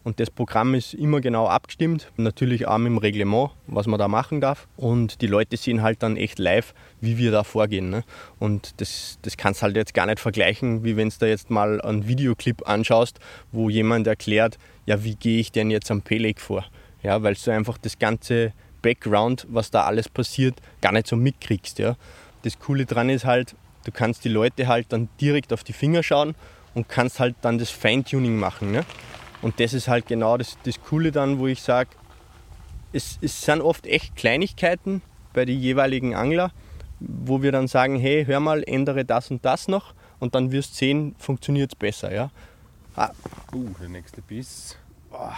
[0.07, 4.07] Und das Programm ist immer genau abgestimmt, natürlich auch mit dem Reglement, was man da
[4.07, 4.65] machen darf.
[4.77, 7.89] Und die Leute sehen halt dann echt live, wie wir da vorgehen.
[7.89, 8.05] Ne?
[8.39, 11.81] Und das, das kannst halt jetzt gar nicht vergleichen, wie wenn du da jetzt mal
[11.81, 13.19] einen Videoclip anschaust,
[13.51, 16.63] wo jemand erklärt, ja, wie gehe ich denn jetzt am Peleg vor?
[17.03, 21.79] Ja, weil du einfach das ganze Background, was da alles passiert, gar nicht so mitkriegst.
[21.79, 21.97] Ja.
[22.43, 23.55] Das Coole dran ist halt,
[23.87, 26.35] du kannst die Leute halt dann direkt auf die Finger schauen
[26.75, 28.71] und kannst halt dann das Feintuning machen.
[28.71, 28.85] Ne?
[29.41, 31.89] Und das ist halt genau das, das Coole dann, wo ich sage,
[32.91, 35.01] es, es sind oft echt Kleinigkeiten
[35.33, 36.51] bei den jeweiligen Angler,
[36.99, 40.73] wo wir dann sagen, hey, hör mal, ändere das und das noch und dann wirst
[40.73, 42.13] du sehen, funktioniert es besser.
[42.13, 42.31] Ja?
[42.95, 43.11] Ah.
[43.53, 44.75] Uh, der nächste Biss.
[45.11, 45.29] Oh,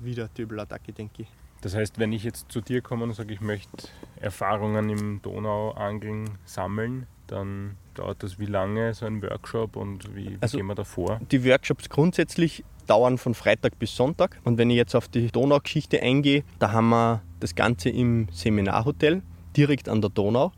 [0.00, 1.28] wieder Döbelattacke, denke ich.
[1.60, 3.88] Das heißt, wenn ich jetzt zu dir komme und sage, ich möchte
[4.20, 10.58] Erfahrungen im Donauangeln sammeln, dann dauert das wie lange, so ein Workshop und wie, also
[10.58, 11.20] gehen wir da vor?
[11.30, 14.38] Die Workshops grundsätzlich dauern von Freitag bis Sonntag.
[14.44, 19.22] Und wenn ich jetzt auf die Donaugeschichte eingehe, da haben wir das Ganze im Seminarhotel
[19.56, 20.52] direkt an der Donau,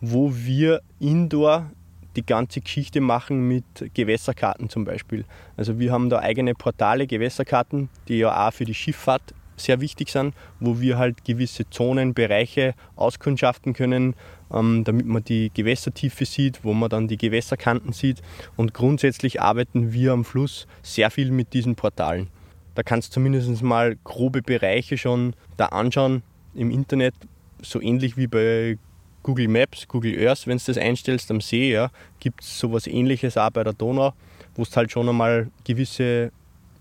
[0.00, 1.70] wo wir indoor
[2.16, 5.24] die ganze Geschichte machen mit Gewässerkarten zum Beispiel.
[5.56, 10.10] Also wir haben da eigene Portale, Gewässerkarten, die ja auch für die Schifffahrt sehr wichtig
[10.10, 14.14] sind, wo wir halt gewisse Zonen, Bereiche auskundschaften können,
[14.52, 18.22] ähm, damit man die Gewässertiefe sieht, wo man dann die Gewässerkanten sieht.
[18.56, 22.28] Und grundsätzlich arbeiten wir am Fluss sehr viel mit diesen Portalen.
[22.74, 26.22] Da kannst du zumindest mal grobe Bereiche schon da anschauen
[26.54, 27.14] im Internet,
[27.60, 28.78] so ähnlich wie bei
[29.22, 31.90] Google Maps, Google Earth, wenn du das einstellst am See, ja,
[32.20, 34.12] gibt es sowas ähnliches auch bei der Donau,
[34.54, 36.30] wo du halt schon einmal gewisse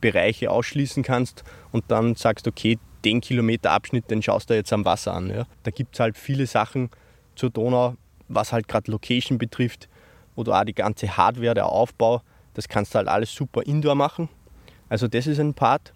[0.01, 4.85] Bereiche ausschließen kannst und dann sagst, okay, den Kilometer Abschnitt, den schaust du jetzt am
[4.85, 5.29] Wasser an.
[5.29, 5.45] Ja.
[5.63, 6.89] Da gibt es halt viele Sachen
[7.35, 7.95] zur Donau,
[8.27, 9.87] was halt gerade Location betrifft
[10.35, 12.21] oder auch die ganze Hardware, der Aufbau.
[12.53, 14.29] Das kannst du halt alles super indoor machen.
[14.89, 15.93] Also das ist ein Part.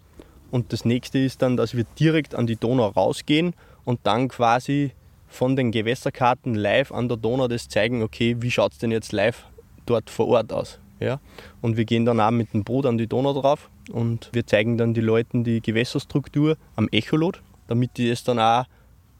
[0.50, 4.92] Und das nächste ist dann, dass wir direkt an die Donau rausgehen und dann quasi
[5.26, 9.12] von den Gewässerkarten live an der Donau das zeigen, okay, wie schaut es denn jetzt
[9.12, 9.46] live
[9.86, 10.78] dort vor Ort aus.
[11.00, 11.20] Ja?
[11.62, 14.78] Und wir gehen dann auch mit dem Boot an die Donau drauf und wir zeigen
[14.78, 18.64] dann den Leuten die Gewässerstruktur am Echolot, damit die es dann auch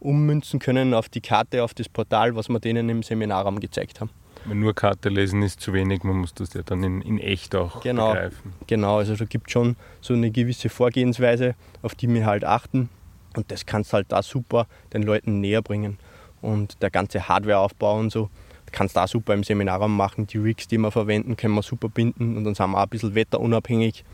[0.01, 4.11] ummünzen können auf die Karte, auf das Portal, was wir denen im Seminarraum gezeigt haben.
[4.45, 7.55] Wenn nur Karte lesen ist zu wenig, man muss das ja dann in, in echt
[7.55, 8.53] auch genau, begreifen.
[8.67, 12.89] Genau, also da gibt es schon so eine gewisse Vorgehensweise, auf die wir halt achten.
[13.37, 15.99] Und das kannst du halt da super den Leuten näher bringen.
[16.41, 18.31] Und der ganze Hardwareaufbau und so,
[18.73, 20.27] kannst du auch super im Seminarraum machen.
[20.27, 22.89] Die Rigs, die wir verwenden, können wir super binden und dann sind wir auch ein
[22.89, 24.05] bisschen wetterunabhängig.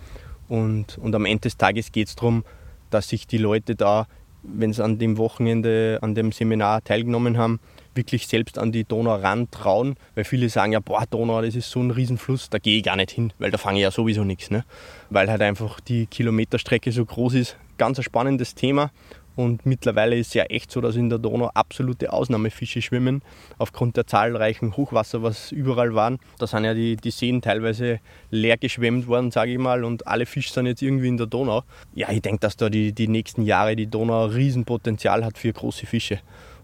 [0.48, 2.44] Und, und am Ende des Tages geht es darum,
[2.90, 4.06] dass sich die Leute da,
[4.42, 7.60] wenn sie an dem Wochenende, an dem Seminar teilgenommen haben,
[7.94, 11.70] wirklich selbst an die Donau ran trauen, weil viele sagen ja, boah, Donau, das ist
[11.70, 14.24] so ein Riesenfluss, da gehe ich gar nicht hin, weil da fange ich ja sowieso
[14.24, 14.64] nichts, ne?
[15.10, 17.56] weil halt einfach die Kilometerstrecke so groß ist.
[17.76, 18.90] Ganz ein spannendes Thema
[19.38, 23.22] Und mittlerweile ist es ja echt so, dass in der Donau absolute Ausnahmefische schwimmen,
[23.56, 26.18] aufgrund der zahlreichen Hochwasser, was überall waren.
[26.40, 28.00] Da sind ja die, die Seen teilweise
[28.32, 31.62] leer geschwemmt worden, sage ich mal, und alle Fische sind jetzt irgendwie in der Donau.
[31.94, 35.86] Ja, ich denke, dass da die, die nächsten Jahre die Donau Riesenpotenzial hat für große
[35.86, 36.18] Fische.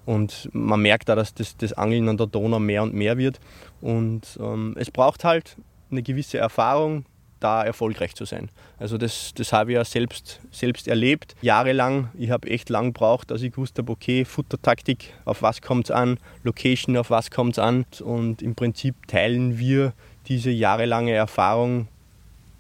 [0.05, 3.39] Und man merkt da, dass das, das Angeln an der Donau mehr und mehr wird.
[3.83, 5.59] Und ähm, es braucht halt
[5.93, 7.05] eine gewisse Erfahrung,
[7.45, 8.49] da erfolgreich zu sein.
[8.79, 12.09] Also das, das habe ich ja selbst, selbst erlebt, jahrelang.
[12.15, 15.91] Ich habe echt lang gebraucht, dass ich gewusst habe, okay, Futtertaktik, auf was kommt es
[15.91, 17.85] an, Location, auf was kommt es an.
[18.03, 19.93] Und im Prinzip teilen wir
[20.27, 21.89] diese jahrelange Erfahrung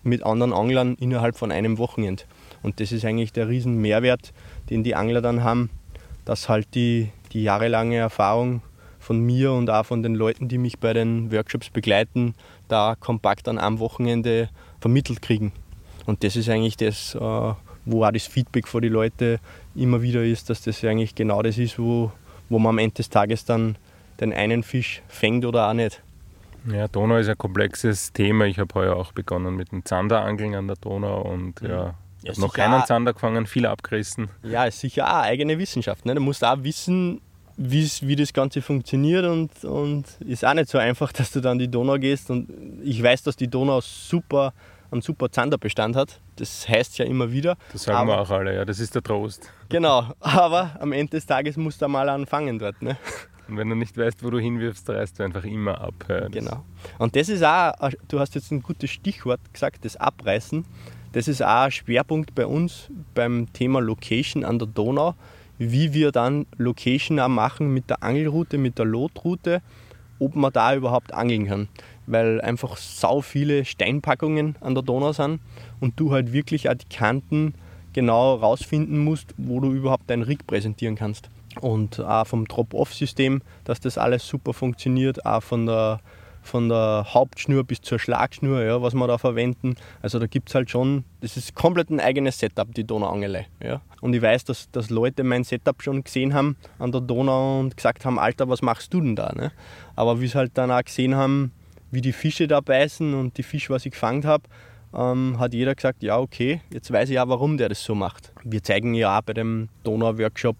[0.03, 2.25] mit anderen Anglern innerhalb von einem Wochenende.
[2.63, 4.35] Und das ist eigentlich der riesen Mehrwert,
[4.69, 5.71] den die Angler dann haben,
[6.27, 8.61] dass halt die, die jahrelange Erfahrung
[9.05, 12.35] von mir und auch von den Leuten, die mich bei den Workshops begleiten,
[12.69, 14.49] da kompakt an einem Wochenende
[14.85, 15.51] vermittelt kriegen.
[16.05, 19.39] Und das ist eigentlich das, äh, wo auch das Feedback von den Leuten
[19.75, 22.13] immer wieder ist, dass das eigentlich genau das ist, wo,
[22.51, 23.77] wo man am Ende des Tages dann
[24.21, 26.03] den einen Fisch fängt oder auch nicht.
[26.71, 28.45] Ja, Donau ist ein komplexes Thema.
[28.45, 31.69] Ich habe heuer auch begonnen mit dem Zanderangeln an der Donau und mhm.
[31.71, 34.29] ja, ja noch keinen Zander gefangen, viel abgerissen.
[34.43, 36.05] Ja, ist sicher auch eine eigene Wissenschaft.
[36.05, 36.15] Ne?
[36.15, 37.23] Du musst auch wissen,
[37.57, 41.69] wie das Ganze funktioniert und, und ist auch nicht so einfach, dass du dann die
[41.69, 42.51] Donau gehst und
[42.83, 44.53] ich weiß, dass die Donau super,
[44.95, 46.21] einen super Zanderbestand hat.
[46.37, 47.57] Das heißt ja immer wieder.
[47.73, 49.53] Das sagen aber, wir auch alle, ja, das ist der Trost.
[49.69, 52.81] Genau, aber am Ende des Tages musst du mal anfangen dort.
[52.83, 52.97] Ne?
[53.49, 55.95] Und wenn du nicht weißt, wo du hinwirfst, reißt du einfach immer ab.
[56.09, 56.65] Ja, genau.
[56.99, 57.73] Und das ist auch,
[58.09, 60.65] du hast jetzt ein gutes Stichwort gesagt, das Abreißen.
[61.13, 65.15] Das ist auch ein Schwerpunkt bei uns beim Thema Location an der Donau
[65.59, 69.63] wie wir dann Location auch machen mit der Angelroute, mit der Lotroute,
[70.25, 71.69] ob man da überhaupt angeln kann.
[72.07, 75.41] Weil einfach sau viele Steinpackungen an der Donau sind
[75.81, 77.55] und du halt wirklich auch die Kanten
[77.93, 81.29] genau rausfinden musst, wo du überhaupt deinen Rig präsentieren kannst.
[81.61, 86.01] Und auch vom Drop-Off-System, dass das alles super funktioniert, auch von der
[86.45, 89.77] von der Hauptschnur bis zur Schlagschnur, ja, was wir da verwenden.
[90.03, 93.47] Also da gibt es halt schon, das ist komplett ein eigenes Setup, die Donauangelei.
[93.63, 93.81] Ja.
[94.01, 97.77] Und ich weiß, dass, dass Leute mein Setup schon gesehen haben an der Donau und
[97.77, 99.33] gesagt haben, Alter, was machst du denn da?
[99.35, 99.53] Ne?
[99.97, 101.53] Aber wie sie halt dann auch gesehen haben,
[101.91, 104.45] wie die Fische da beißen und die Fische, was ich gefangen habe,
[104.95, 108.33] ähm, hat jeder gesagt, ja okay, jetzt weiß ich ja, warum der das so macht.
[108.45, 110.57] Wir zeigen ja auch bei dem Donau-Workshop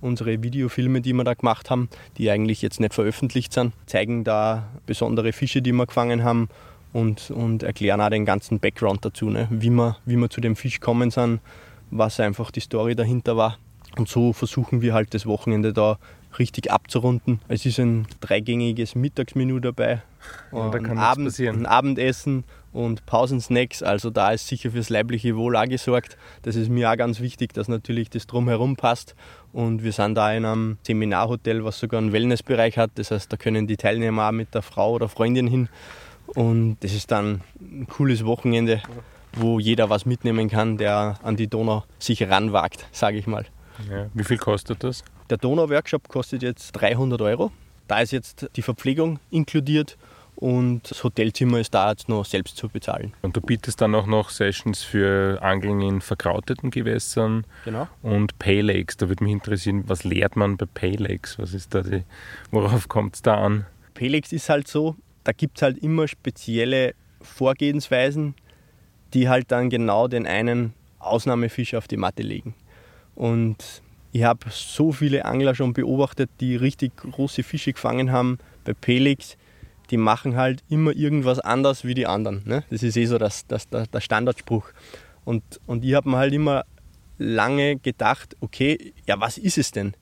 [0.00, 4.68] Unsere Videofilme, die wir da gemacht haben, die eigentlich jetzt nicht veröffentlicht sind, zeigen da
[4.86, 6.48] besondere Fische, die wir gefangen haben
[6.92, 9.48] und, und erklären auch den ganzen Background dazu, ne?
[9.50, 11.40] wie, wir, wie wir zu dem Fisch kommen sind,
[11.90, 13.58] was einfach die Story dahinter war.
[13.96, 15.98] Und so versuchen wir halt das Wochenende da
[16.38, 17.40] richtig abzurunden.
[17.48, 20.02] Es ist ein dreigängiges Mittagsmenü dabei,
[20.52, 23.82] ja, da ein, Abend, ein Abendessen und Pausensnacks.
[23.82, 26.16] Also da ist sicher fürs leibliche Wohl auch gesorgt.
[26.42, 29.14] Das ist mir auch ganz wichtig, dass natürlich das drumherum passt.
[29.52, 32.90] Und wir sind da in einem Seminarhotel, was sogar einen Wellnessbereich hat.
[32.96, 35.68] Das heißt, da können die Teilnehmer auch mit der Frau oder Freundin hin.
[36.26, 38.82] Und das ist dann ein cooles Wochenende,
[39.32, 43.46] wo jeder was mitnehmen kann, der an die Donau sich ranwagt, sage ich mal.
[43.90, 45.04] Ja, wie viel kostet das?
[45.30, 47.52] Der Donau-Workshop kostet jetzt 300 Euro.
[47.86, 49.96] Da ist jetzt die Verpflegung inkludiert
[50.38, 53.12] und das Hotelzimmer ist da jetzt noch selbst zu bezahlen.
[53.22, 57.88] Und du bietest dann auch noch Sessions für Angeln in verkrauteten Gewässern genau.
[58.02, 58.96] und Paylakes.
[58.96, 61.40] Da würde mich interessieren, was lehrt man bei Paylakes?
[61.40, 62.04] Was ist da die,
[62.52, 63.66] worauf kommt es da an?
[63.94, 68.36] Paylakes ist halt so, da gibt es halt immer spezielle Vorgehensweisen,
[69.14, 72.54] die halt dann genau den einen Ausnahmefisch auf die Matte legen.
[73.16, 73.82] Und
[74.12, 79.36] ich habe so viele Angler schon beobachtet, die richtig große Fische gefangen haben bei Pelix.
[79.90, 82.42] Die machen halt immer irgendwas anders wie die anderen.
[82.44, 82.64] Ne?
[82.70, 84.66] Das ist eh so das, das, der, der Standardspruch.
[85.24, 86.64] Und, und ich habe mir halt immer
[87.18, 89.94] lange gedacht, okay, ja, was ist es denn?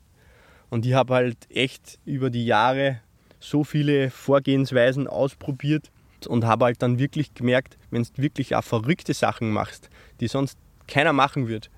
[0.69, 2.99] Und ich habe halt echt über die Jahre
[3.39, 5.91] so viele Vorgehensweisen ausprobiert
[6.27, 10.57] und habe halt dann wirklich gemerkt, wenn du wirklich auch verrückte Sachen machst, die sonst
[10.87, 11.69] keiner machen wird,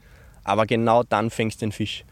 [0.44, 2.06] aber genau dann fängst du den Fisch.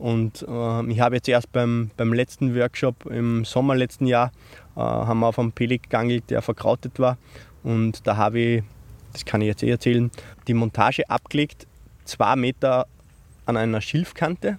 [0.00, 4.32] Und äh, ich habe jetzt erst beim, beim letzten Workshop im Sommer letzten Jahr,
[4.74, 7.18] äh, haben wir auf einem Pelik geangelt, der verkrautet war.
[7.62, 8.62] Und da habe ich,
[9.12, 10.10] das kann ich jetzt eh erzählen,
[10.48, 11.66] die Montage abgelegt,
[12.06, 12.86] zwei Meter
[13.44, 14.58] an einer Schilfkante.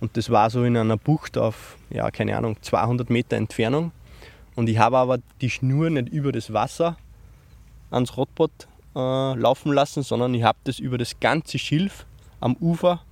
[0.00, 3.92] Und das war so in einer Bucht auf, ja, keine Ahnung, 200 Meter Entfernung.
[4.56, 6.96] Und ich habe aber die Schnur nicht über das Wasser
[7.92, 8.50] ans Rotboot
[8.96, 12.06] äh, laufen lassen, sondern ich habe das über das ganze Schilf
[12.40, 13.02] am Ufer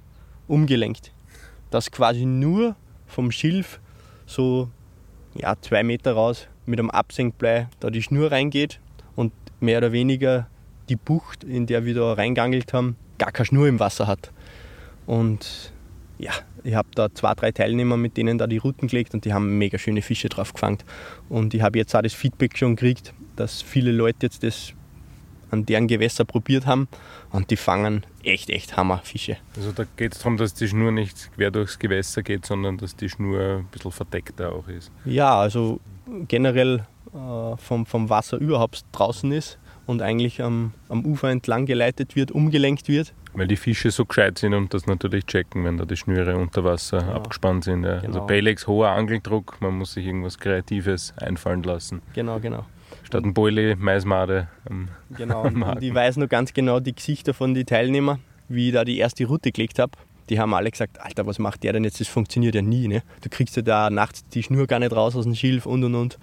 [0.48, 1.12] umgelenkt.
[1.72, 3.80] Dass quasi nur vom Schilf
[4.26, 4.68] so
[5.34, 8.78] ja, zwei Meter raus mit einem Absenkblei da die Schnur reingeht
[9.16, 10.46] und mehr oder weniger
[10.88, 14.30] die Bucht, in der wir da reingangelt haben, gar keine Schnur im Wasser hat.
[15.06, 15.72] Und
[16.18, 19.32] ja, ich habe da zwei, drei Teilnehmer, mit denen da die Routen gelegt und die
[19.32, 20.78] haben mega schöne Fische drauf gefangen.
[21.28, 24.72] Und ich habe jetzt auch das Feedback schon gekriegt, dass viele Leute jetzt das
[25.52, 26.88] an deren Gewässer probiert haben
[27.30, 29.36] und die fangen echt, echt Hammerfische.
[29.56, 32.96] Also da geht es darum, dass die Schnur nicht quer durchs Gewässer geht, sondern dass
[32.96, 34.90] die Schnur ein bisschen verdeckter auch ist.
[35.04, 35.80] Ja, also
[36.26, 42.16] generell äh, vom, vom Wasser überhaupt draußen ist und eigentlich am, am Ufer entlang geleitet
[42.16, 43.12] wird, umgelenkt wird.
[43.34, 46.64] Weil die Fische so gescheit sind und das natürlich checken, wenn da die Schnüre unter
[46.64, 47.12] Wasser genau.
[47.14, 47.84] abgespannt sind.
[47.84, 47.94] Ja.
[47.94, 48.14] Also genau.
[48.14, 52.02] Also Pelex, hoher Angeldruck, man muss sich irgendwas Kreatives einfallen lassen.
[52.14, 52.64] Genau, genau.
[53.12, 54.48] Statt ein Boilie, Maismade.
[54.64, 58.68] Am, genau, am und ich weiß noch ganz genau die Gesichter von den Teilnehmern, wie
[58.68, 59.92] ich da die erste Route gelegt habe.
[60.30, 62.00] Die haben alle gesagt, Alter, was macht der denn jetzt?
[62.00, 62.88] Das funktioniert ja nie.
[62.88, 63.02] Ne?
[63.20, 65.94] Du kriegst ja da nachts die Schnur gar nicht raus aus dem Schilf und und
[65.94, 66.18] und.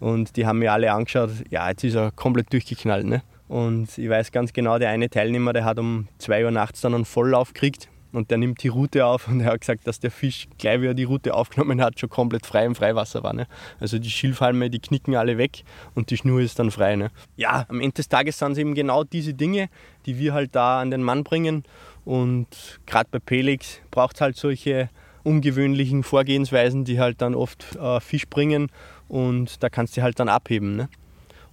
[0.00, 3.04] Und die haben mir alle angeschaut, ja, jetzt ist er komplett durchgeknallt.
[3.04, 3.20] Ne?
[3.48, 6.94] Und ich weiß ganz genau, der eine Teilnehmer, der hat um 2 Uhr nachts dann
[6.94, 10.10] einen Volllauf gekriegt und der nimmt die Route auf und er hat gesagt, dass der
[10.10, 13.32] Fisch, gleich wie er die Route aufgenommen hat, schon komplett frei im Freiwasser war.
[13.32, 13.46] Ne?
[13.80, 16.96] Also die Schilfhalme, die knicken alle weg und die Schnur ist dann frei.
[16.96, 17.10] Ne?
[17.36, 19.68] Ja, am Ende des Tages sind es eben genau diese Dinge,
[20.06, 21.64] die wir halt da an den Mann bringen.
[22.04, 24.90] Und gerade bei Pelix braucht es halt solche
[25.22, 28.70] ungewöhnlichen Vorgehensweisen, die halt dann oft äh, Fisch bringen
[29.08, 30.76] und da kannst du halt dann abheben.
[30.76, 30.88] Ne?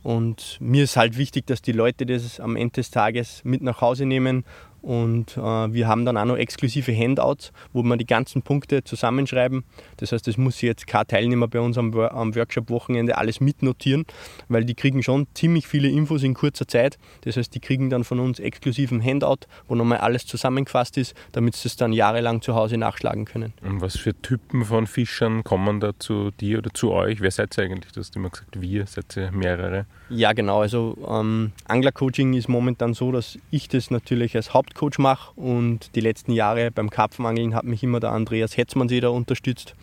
[0.02, 3.82] Und mir ist halt wichtig, dass die Leute das am Ende des Tages mit nach
[3.82, 4.46] Hause nehmen
[4.82, 9.64] und äh, wir haben dann auch noch exklusive Handouts, wo wir die ganzen Punkte zusammenschreiben.
[9.98, 14.06] Das heißt, das muss jetzt kein Teilnehmer bei uns am, am Workshop-Wochenende alles mitnotieren,
[14.48, 16.98] weil die kriegen schon ziemlich viele Infos in kurzer Zeit.
[17.22, 21.56] Das heißt, die kriegen dann von uns exklusiven Handout, wo nochmal alles zusammengefasst ist, damit
[21.56, 23.54] sie es dann jahrelang zu Hause nachschlagen können.
[23.62, 27.22] Und was für Typen von Fischern kommen da zu dir oder zu euch?
[27.22, 27.92] Wer seid ihr eigentlich?
[27.92, 29.86] Du hast immer gesagt, wir, seid ihr mehrere?
[30.10, 30.62] Ja, genau.
[30.62, 35.96] Also ähm, Anglercoaching ist momentan so, dass ich das natürlich als Haupt Hauptcoach mache und
[35.96, 39.76] die letzten Jahre beim Karpfenangeln hat mich immer der Andreas Hetzmannsee da unterstützt,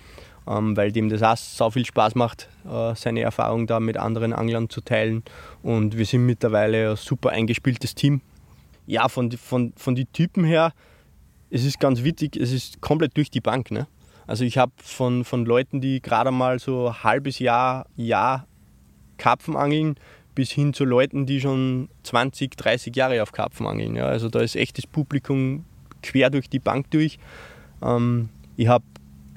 [0.46, 4.32] ähm, weil dem das auch so viel Spaß macht, äh, seine Erfahrung da mit anderen
[4.32, 5.24] Anglern zu teilen
[5.62, 8.20] und wir sind mittlerweile ein super eingespieltes Team.
[8.86, 10.72] Ja, von, von, von den Typen her,
[11.50, 13.72] es ist ganz witzig, es ist komplett durch die Bank.
[13.72, 13.88] Ne?
[14.28, 18.46] Also ich habe von, von Leuten, die gerade mal so ein halbes Jahr, Jahr
[19.18, 19.96] Karpfen angeln,
[20.36, 23.96] bis hin zu Leuten, die schon 20, 30 Jahre auf Karpfen angeln.
[23.96, 25.64] Ja, also da ist echt das Publikum
[26.02, 27.18] quer durch die Bank durch.
[27.82, 28.84] Ähm, ich habe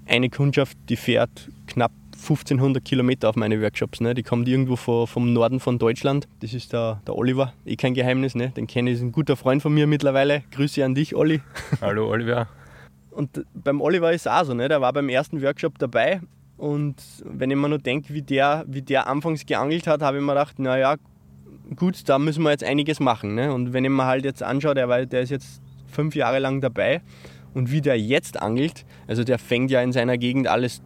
[0.06, 4.02] eine Kundschaft, die fährt knapp 1500 Kilometer auf meine Workshops.
[4.02, 4.14] Ne?
[4.14, 6.28] Die kommt irgendwo von, vom Norden von Deutschland.
[6.42, 8.36] Das ist der, der Oliver, eh kein Geheimnis.
[8.36, 8.50] Ne?
[8.50, 10.44] Den kenne ich, ist ein guter Freund von mir mittlerweile.
[10.52, 11.42] Grüße an dich, Olli.
[11.82, 12.50] Hallo, Oliver.
[13.12, 14.68] Und beim Oliver ist es auch so, ne?
[14.68, 16.22] der war beim ersten Workshop dabei
[16.60, 20.24] und wenn ich mir nur denke, wie der, wie der anfangs geangelt hat, habe ich
[20.24, 20.98] mir gedacht, naja,
[21.78, 23.34] gut, da müssen wir jetzt einiges machen.
[23.34, 23.54] Ne?
[23.54, 27.02] Und wenn ich mir halt jetzt anschaue, der, der ist jetzt fünf Jahre lang dabei
[27.54, 30.82] und wie der jetzt angelt, also der fängt ja in seiner Gegend alles,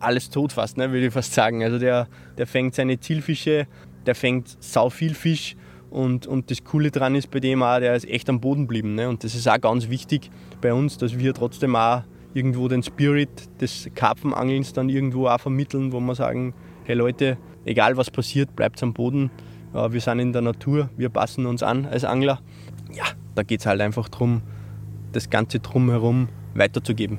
[0.00, 1.62] alles tot fast, ne, würde ich fast sagen.
[1.62, 2.08] Also der,
[2.38, 3.66] der fängt seine Zielfische,
[4.06, 5.56] der fängt sau viel Fisch
[5.90, 8.94] und, und das Coole dran ist bei dem auch, der ist echt am Boden geblieben.
[8.94, 9.10] Ne?
[9.10, 10.30] Und das ist auch ganz wichtig
[10.62, 12.02] bei uns, dass wir trotzdem auch
[12.34, 13.28] irgendwo den Spirit
[13.60, 16.54] des Karpfenangelns dann irgendwo auch vermitteln, wo wir sagen,
[16.84, 19.30] hey Leute, egal was passiert, bleibt am Boden.
[19.72, 22.40] Wir sind in der Natur, wir passen uns an als Angler.
[22.92, 23.04] Ja,
[23.34, 24.42] da geht es halt einfach darum,
[25.12, 27.18] das Ganze drumherum weiterzugeben.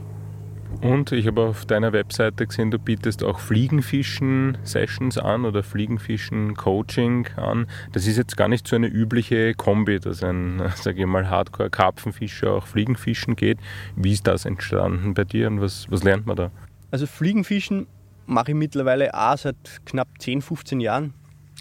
[0.81, 7.67] Und ich habe auf deiner Webseite gesehen, du bietest auch Fliegenfischen-Sessions an oder Fliegenfischen-Coaching an.
[7.91, 12.51] Das ist jetzt gar nicht so eine übliche Kombi, dass ein, sage ich mal, Hardcore-Karpfenfischer
[12.51, 13.59] auch Fliegenfischen geht.
[13.95, 16.51] Wie ist das entstanden bei dir und was, was lernt man da?
[16.91, 17.87] Also Fliegenfischen
[18.25, 21.13] mache ich mittlerweile auch seit knapp 10, 15 Jahren.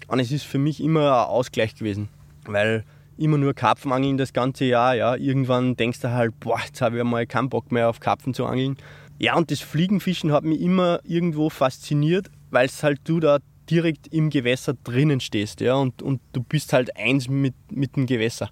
[0.07, 2.09] Und es ist für mich immer ein Ausgleich gewesen,
[2.45, 2.83] weil
[3.17, 7.03] immer nur Karpfenangeln das ganze Jahr, ja, irgendwann denkst du halt, boah, jetzt habe ich
[7.03, 8.77] mal keinen Bock mehr auf Karpfen zu angeln.
[9.19, 13.39] Ja, und das Fliegenfischen hat mich immer irgendwo fasziniert, weil es halt du da
[13.69, 18.05] direkt im Gewässer drinnen stehst, ja, und, und du bist halt eins mit, mit dem
[18.05, 18.49] Gewässer.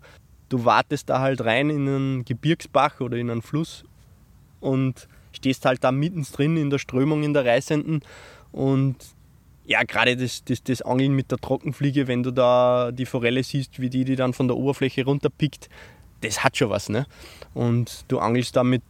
[0.49, 3.83] Du wartest da halt rein in einen Gebirgsbach oder in einen Fluss
[4.59, 8.01] und stehst halt da mittendrin in der Strömung, in der Reißenden
[8.51, 8.95] und
[9.65, 13.79] ja, gerade das, das, das Angeln mit der Trockenfliege, wenn du da die Forelle siehst,
[13.79, 15.69] wie die die dann von der Oberfläche runterpickt,
[16.21, 16.89] das hat schon was.
[16.89, 17.05] Ne?
[17.53, 18.83] Und du angelst da mit,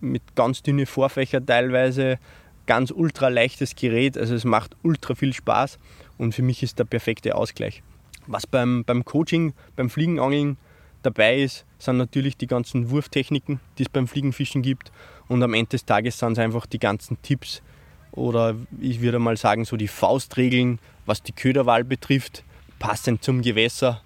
[0.00, 2.18] mit ganz dünne Vorfächer teilweise,
[2.66, 5.78] ganz ultra leichtes Gerät, also es macht ultra viel Spaß
[6.18, 7.82] und für mich ist der perfekte Ausgleich.
[8.26, 10.56] Was beim, beim Coaching, beim Fliegenangeln
[11.02, 14.90] dabei ist, sind natürlich die ganzen Wurftechniken, die es beim Fliegenfischen gibt
[15.28, 17.62] und am Ende des Tages sind es einfach die ganzen Tipps
[18.10, 22.42] oder ich würde mal sagen so die Faustregeln, was die Köderwahl betrifft,
[22.78, 24.02] passend zum Gewässer,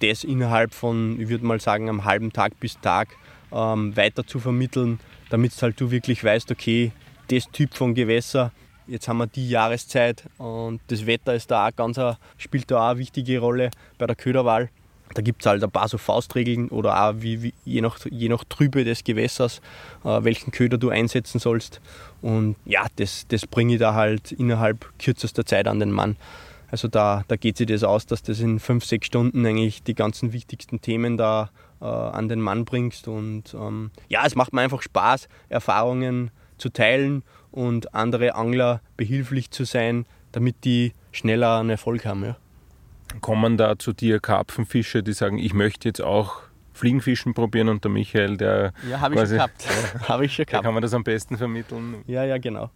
[0.00, 3.08] das innerhalb von, ich würde mal sagen, einem halben Tag bis Tag
[3.52, 6.92] ähm, weiter zu vermitteln, damit halt du wirklich weißt, okay,
[7.28, 8.52] das Typ von Gewässer,
[8.86, 11.98] jetzt haben wir die Jahreszeit und das Wetter ist da auch ganz,
[12.36, 14.68] spielt da auch eine wichtige Rolle bei der Köderwahl.
[15.14, 18.28] Da gibt es halt ein paar so Faustregeln oder auch wie, wie, je, nach, je
[18.30, 19.60] nach Trübe des Gewässers,
[20.04, 21.82] äh, welchen Köder du einsetzen sollst.
[22.22, 26.16] Und ja, das, das bringe ich da halt innerhalb kürzester Zeit an den Mann.
[26.72, 29.94] Also da, da geht sich das aus, dass das in fünf, sechs Stunden eigentlich die
[29.94, 31.50] ganzen wichtigsten Themen da
[31.82, 33.08] äh, an den Mann bringst.
[33.08, 39.50] Und ähm, ja, es macht mir einfach Spaß, Erfahrungen zu teilen und andere Angler behilflich
[39.50, 42.24] zu sein, damit die schneller einen Erfolg haben.
[42.24, 42.36] Ja.
[43.20, 46.40] Kommen da zu dir Karpfenfische, die sagen, ich möchte jetzt auch
[46.72, 48.72] Fliegenfischen probieren und der Michael, der.
[48.88, 49.68] Ja, habe ich schon gehabt.
[50.08, 50.64] habe ich schon gehabt.
[50.64, 52.02] Da kann man das am besten vermitteln.
[52.06, 52.70] Ja, ja, genau.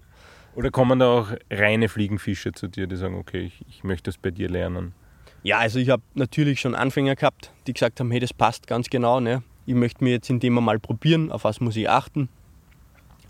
[0.56, 4.16] Oder kommen da auch reine Fliegenfische zu dir, die sagen, okay, ich, ich möchte das
[4.16, 4.94] bei dir lernen?
[5.42, 8.88] Ja, also ich habe natürlich schon Anfänger gehabt, die gesagt haben, hey, das passt ganz
[8.88, 9.20] genau.
[9.20, 9.42] Ne?
[9.66, 12.30] Ich möchte mir jetzt in dem mal probieren, auf was muss ich achten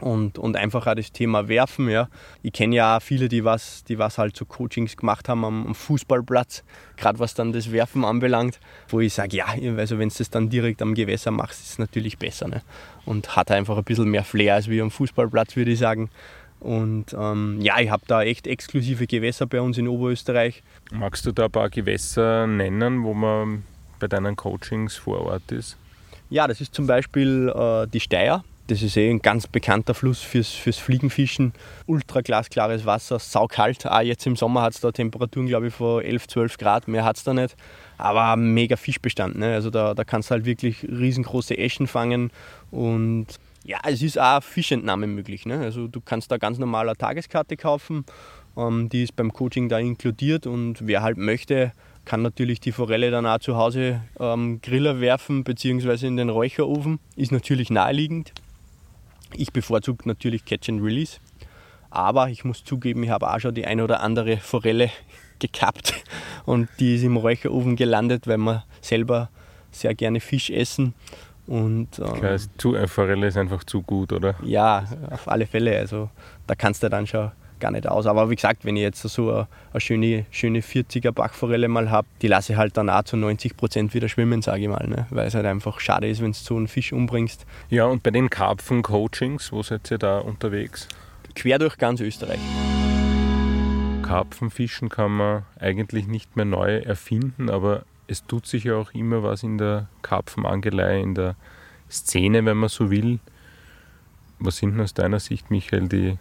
[0.00, 1.88] und, und einfach auch das Thema Werfen.
[1.88, 2.08] Ja.
[2.42, 5.66] Ich kenne ja auch viele, die was, die was halt so Coachings gemacht haben am,
[5.66, 6.64] am Fußballplatz,
[6.96, 9.46] gerade was dann das Werfen anbelangt, wo ich sage, ja,
[9.76, 12.48] also wenn du das dann direkt am Gewässer machst, ist es natürlich besser.
[12.48, 12.62] Ne?
[13.04, 16.10] Und hat einfach ein bisschen mehr Flair als wie am Fußballplatz, würde ich sagen.
[16.66, 20.64] Und ähm, ja, ich habe da echt exklusive Gewässer bei uns in Oberösterreich.
[20.90, 23.62] Magst du da ein paar Gewässer nennen, wo man
[24.00, 25.76] bei deinen Coachings vor Ort ist?
[26.28, 28.42] Ja, das ist zum Beispiel äh, die Steier.
[28.66, 31.52] Das ist eh ein ganz bekannter Fluss fürs, fürs Fliegenfischen.
[31.86, 33.86] Ultra glasklares Wasser, saukalt.
[33.86, 36.88] Auch jetzt im Sommer hat es da Temperaturen, glaube ich, von 11, 12 Grad.
[36.88, 37.54] Mehr hat es da nicht.
[37.96, 39.38] Aber mega Fischbestand.
[39.38, 39.54] Ne?
[39.54, 42.32] Also da, da kannst du halt wirklich riesengroße Eschen fangen.
[42.72, 45.44] Und ja, es ist auch Fischentnahme möglich.
[45.44, 45.58] Ne?
[45.58, 48.04] Also du kannst da ganz normal eine Tageskarte kaufen.
[48.56, 50.46] Ähm, die ist beim Coaching da inkludiert.
[50.46, 51.72] Und wer halt möchte,
[52.04, 56.06] kann natürlich die Forelle dann auch zu Hause ähm, Griller werfen bzw.
[56.06, 57.00] in den Räucherofen.
[57.16, 58.32] Ist natürlich naheliegend.
[59.34, 61.18] Ich bevorzuge natürlich Catch and Release.
[61.90, 64.90] Aber ich muss zugeben, ich habe auch schon die ein oder andere Forelle
[65.38, 65.92] gekappt
[66.46, 69.28] und die ist im Räucherofen gelandet, weil wir selber
[69.70, 70.94] sehr gerne Fisch essen.
[71.46, 74.34] Und, ähm, Klar, zu, eine Forelle ist einfach zu gut, oder?
[74.42, 75.78] Ja, auf alle Fälle.
[75.78, 76.10] Also
[76.46, 77.30] da kannst du dann schon
[77.60, 78.06] gar nicht aus.
[78.06, 82.06] Aber wie gesagt, wenn ich jetzt so eine, eine schöne, schöne 40er Bachforelle mal habe,
[82.22, 84.86] die lasse ich halt dann auch zu 90 Prozent wieder schwimmen, sage ich mal.
[84.86, 85.06] Ne?
[85.10, 87.46] Weil es halt einfach schade ist, wenn du so einen Fisch umbringst.
[87.70, 90.88] Ja, und bei den Karpfen-Coachings, wo seid ihr da unterwegs?
[91.34, 92.40] Quer durch ganz Österreich.
[94.02, 99.22] Karpfenfischen kann man eigentlich nicht mehr neu erfinden, aber es tut sich ja auch immer
[99.22, 101.36] was in der Karpfenangelei, in der
[101.90, 103.18] Szene, wenn man so will.
[104.38, 106.18] Was sind aus deiner Sicht, Michael, die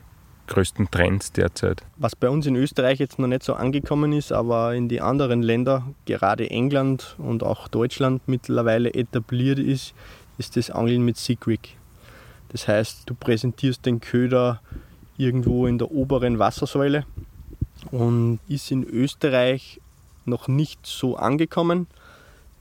[0.47, 1.83] größten Trends derzeit?
[1.97, 5.41] Was bei uns in Österreich jetzt noch nicht so angekommen ist, aber in die anderen
[5.41, 9.93] Länder, gerade England und auch Deutschland mittlerweile etabliert ist,
[10.37, 11.75] ist das Angeln mit Seaquick.
[12.49, 14.61] Das heißt, du präsentierst den Köder
[15.17, 17.05] irgendwo in der oberen Wassersäule
[17.91, 19.81] und ist in Österreich
[20.27, 21.87] noch nicht so angekommen,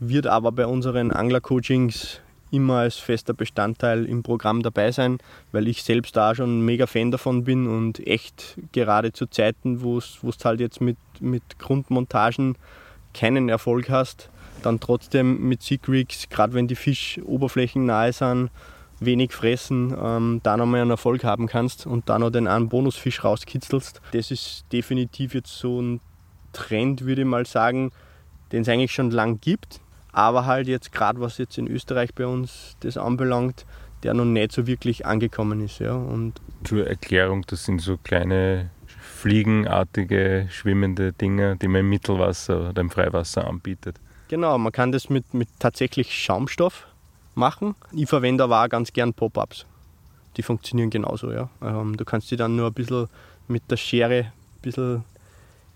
[0.01, 5.19] wird aber bei unseren Angler-Coachings immer als fester Bestandteil im Programm dabei sein,
[5.51, 10.01] weil ich selbst da schon mega Fan davon bin und echt gerade zu Zeiten, wo
[10.01, 12.57] du halt jetzt mit, mit Grundmontagen
[13.13, 14.31] keinen Erfolg hast,
[14.63, 18.51] dann trotzdem mit Seagrigs, gerade wenn die Fischoberflächen nahe sind,
[19.01, 23.25] wenig fressen, ähm, da nochmal einen Erfolg haben kannst und da noch den einen Bonusfisch
[23.25, 24.01] rauskitzelst.
[24.13, 26.01] Das ist definitiv jetzt so ein
[26.55, 27.93] Trend, würde ich mal sagen,
[28.53, 29.81] den es eigentlich schon lang gibt,
[30.13, 33.67] aber halt jetzt gerade was jetzt in Österreich bei uns das anbelangt,
[34.03, 35.81] der noch nicht so wirklich angekommen ist.
[35.81, 35.95] Ja.
[35.95, 42.81] Und Zur Erklärung, das sind so kleine fliegenartige, schwimmende Dinge, die man im Mittelwasser oder
[42.81, 43.97] im Freiwasser anbietet.
[44.29, 46.87] Genau, man kann das mit, mit tatsächlich Schaumstoff
[47.35, 47.75] machen.
[47.93, 49.67] Ich verwende aber auch ganz gern Pop-Ups.
[50.37, 51.33] Die funktionieren genauso.
[51.33, 51.49] Ja.
[51.63, 53.09] Ähm, du kannst die dann nur ein bisschen
[53.49, 55.05] mit der Schere ein bisschen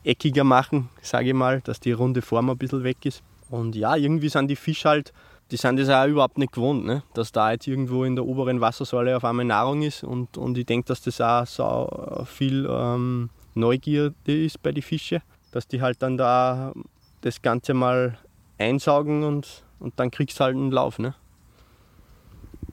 [0.08, 3.22] eckiger machen, sage ich mal, dass die runde Form ein bisschen weg ist.
[3.50, 5.12] Und ja, irgendwie sind die Fische halt,
[5.50, 7.02] die sind das auch überhaupt nicht gewohnt, ne?
[7.14, 10.04] dass da jetzt irgendwo in der oberen Wassersäule auf einmal Nahrung ist.
[10.04, 15.20] Und, und ich denke, dass das auch so viel ähm, Neugierde ist bei den Fischen,
[15.52, 16.72] dass die halt dann da
[17.20, 18.18] das Ganze mal
[18.58, 20.98] einsaugen und, und dann kriegst du halt einen Lauf.
[20.98, 21.14] Ne?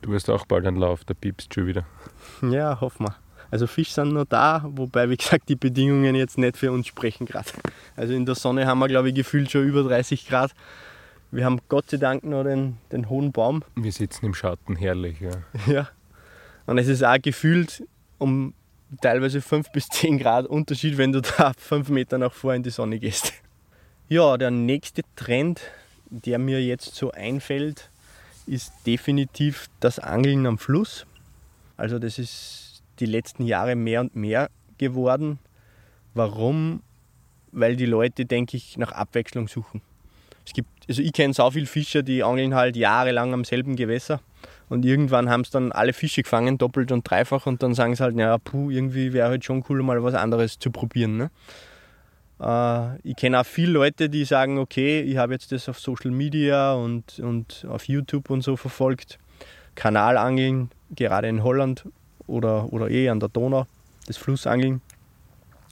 [0.02, 1.84] Du wirst auch bald einen Lauf, da piepst schon wieder.
[2.42, 3.25] Ja, hoffen wir.
[3.50, 7.26] Also Fisch sind noch da, wobei, wie gesagt, die Bedingungen jetzt nicht für uns sprechen
[7.26, 7.48] gerade.
[7.96, 10.52] Also in der Sonne haben wir, glaube ich, gefühlt schon über 30 Grad.
[11.30, 13.62] Wir haben Gott sei Dank noch den, den hohen Baum.
[13.74, 15.32] Wir sitzen im Schatten, herrlich, ja.
[15.72, 15.88] Ja.
[16.66, 17.84] Und es ist auch gefühlt
[18.18, 18.54] um
[19.00, 22.70] teilweise 5 bis 10 Grad Unterschied, wenn du da 5 Meter nach vor in die
[22.70, 23.32] Sonne gehst.
[24.08, 25.60] Ja, der nächste Trend,
[26.10, 27.90] der mir jetzt so einfällt,
[28.46, 31.06] ist definitiv das Angeln am Fluss.
[31.76, 32.65] Also das ist
[33.00, 35.38] die letzten Jahre mehr und mehr geworden.
[36.14, 36.82] Warum?
[37.52, 39.82] Weil die Leute, denke ich, nach Abwechslung suchen.
[40.44, 44.20] Es gibt, also ich kenne so viele Fischer, die angeln halt jahrelang am selben Gewässer
[44.68, 48.02] und irgendwann haben sie dann alle Fische gefangen, doppelt und dreifach und dann sagen sie
[48.02, 51.16] halt, naja, puh, irgendwie wäre halt schon cool, mal was anderes zu probieren.
[51.16, 51.30] Ne?
[52.40, 56.10] Äh, ich kenne auch viele Leute, die sagen, okay, ich habe jetzt das auf Social
[56.10, 59.18] Media und, und auf YouTube und so verfolgt.
[59.74, 61.84] Kanalangeln, gerade in Holland
[62.26, 63.66] oder, oder eh an der Donau,
[64.06, 64.80] das Flussangeln,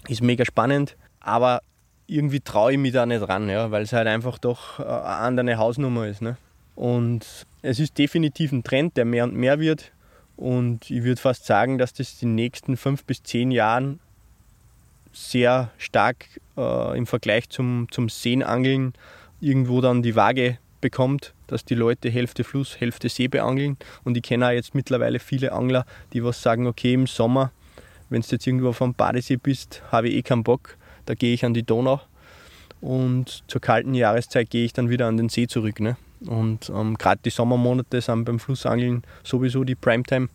[0.08, 1.62] ist mega spannend, aber
[2.06, 5.56] irgendwie traue ich mich da nicht ran, ja, weil es halt einfach doch eine andere
[5.56, 6.20] Hausnummer ist.
[6.20, 6.36] Ne?
[6.74, 9.92] Und es ist definitiv ein Trend, der mehr und mehr wird.
[10.36, 14.00] Und ich würde fast sagen, dass das die nächsten fünf bis zehn Jahren
[15.12, 16.26] sehr stark
[16.56, 18.94] äh, im Vergleich zum, zum Seenangeln
[19.40, 23.76] irgendwo dann die Waage bekommt, dass die Leute Hälfte Fluss, Hälfte See beangeln.
[24.04, 27.50] Und ich kenne auch jetzt mittlerweile viele Angler, die was sagen, okay, im Sommer,
[28.10, 30.76] wenn du jetzt irgendwo vom Badesee bist, habe ich eh keinen Bock,
[31.06, 32.00] da gehe ich an die Donau.
[32.80, 35.80] Und zur kalten Jahreszeit gehe ich dann wieder an den See zurück.
[35.80, 35.96] Ne?
[36.26, 40.28] Und ähm, gerade die Sommermonate sind beim Flussangeln sowieso die Primetime,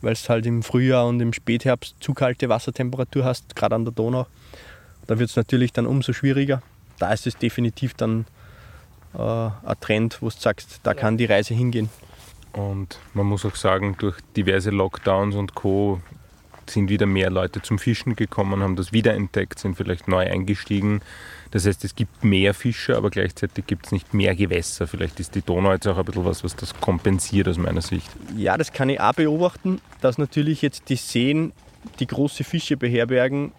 [0.00, 3.92] weil es halt im Frühjahr und im Spätherbst zu kalte Wassertemperatur hast, gerade an der
[3.92, 4.26] Donau.
[5.06, 6.62] Da wird es natürlich dann umso schwieriger.
[6.98, 8.26] Da ist es definitiv dann
[9.18, 11.90] äh, ein Trend, wo du sagst, da kann die Reise hingehen.
[12.52, 16.00] Und man muss auch sagen, durch diverse Lockdowns und Co.
[16.66, 21.00] sind wieder mehr Leute zum Fischen gekommen, haben das wiederentdeckt, sind vielleicht neu eingestiegen.
[21.50, 24.86] Das heißt, es gibt mehr Fische, aber gleichzeitig gibt es nicht mehr Gewässer.
[24.86, 28.10] Vielleicht ist die Donau jetzt auch ein bisschen was, was das kompensiert aus meiner Sicht.
[28.36, 31.52] Ja, das kann ich auch beobachten, dass natürlich jetzt die Seen,
[32.00, 33.52] die große Fische beherbergen,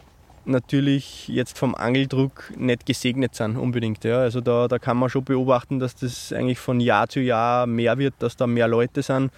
[0.49, 4.03] natürlich jetzt vom Angeldruck nicht gesegnet sind unbedingt.
[4.03, 4.19] Ja.
[4.19, 7.97] Also da, da kann man schon beobachten, dass das eigentlich von Jahr zu Jahr mehr
[7.97, 9.31] wird, dass da mehr Leute sind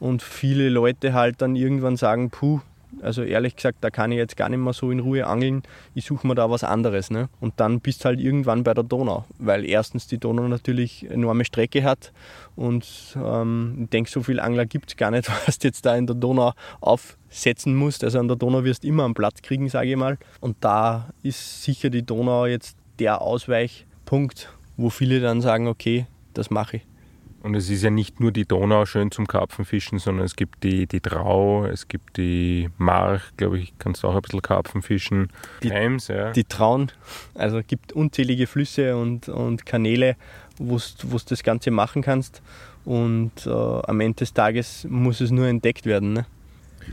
[0.00, 2.60] und viele Leute halt dann irgendwann sagen, puh,
[3.02, 5.62] also ehrlich gesagt, da kann ich jetzt gar nicht mehr so in Ruhe angeln.
[5.94, 7.10] Ich suche mir da was anderes.
[7.10, 7.28] Ne?
[7.40, 11.44] Und dann bist du halt irgendwann bei der Donau, weil erstens die Donau natürlich enorme
[11.44, 12.12] Strecke hat
[12.56, 12.86] und
[13.16, 16.16] ähm, ich denke, so viele Angler gibt es gar nicht, was jetzt da in der
[16.16, 16.52] Donau
[17.34, 18.04] aufsetzen musst.
[18.04, 20.18] Also an der Donau wirst du immer einen Platz kriegen, sage ich mal.
[20.40, 26.50] Und da ist sicher die Donau jetzt der Ausweichpunkt, wo viele dann sagen, okay, das
[26.50, 26.82] mache ich.
[27.42, 30.86] Und es ist ja nicht nur die Donau schön zum Karpfenfischen, sondern es gibt die,
[30.86, 35.28] die Trau, es gibt die March, glaube ich, kannst du auch ein bisschen Karpfen fischen.
[35.62, 36.32] Die, Heims, ja.
[36.32, 36.90] die Traun,
[37.34, 40.16] also es gibt unzählige Flüsse und, und Kanäle,
[40.56, 42.40] wo du das Ganze machen kannst.
[42.86, 46.14] Und äh, am Ende des Tages muss es nur entdeckt werden.
[46.14, 46.26] Ne?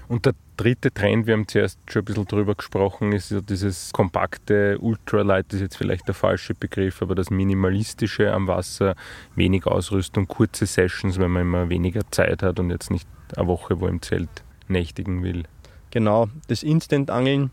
[0.08, 3.92] Und der dritte Trend, wir haben zuerst schon ein bisschen drüber gesprochen, ist ja dieses
[3.94, 8.96] kompakte Ultralight, ist jetzt vielleicht der falsche Begriff, aber das Minimalistische am Wasser,
[9.36, 13.80] wenig Ausrüstung, kurze Sessions, wenn man immer weniger Zeit hat und jetzt nicht eine Woche
[13.80, 14.30] wo im Zelt
[14.68, 15.44] nächtigen will.
[15.92, 17.52] Genau, das Instant-Angeln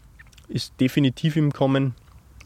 [0.48, 1.94] ist definitiv im Kommen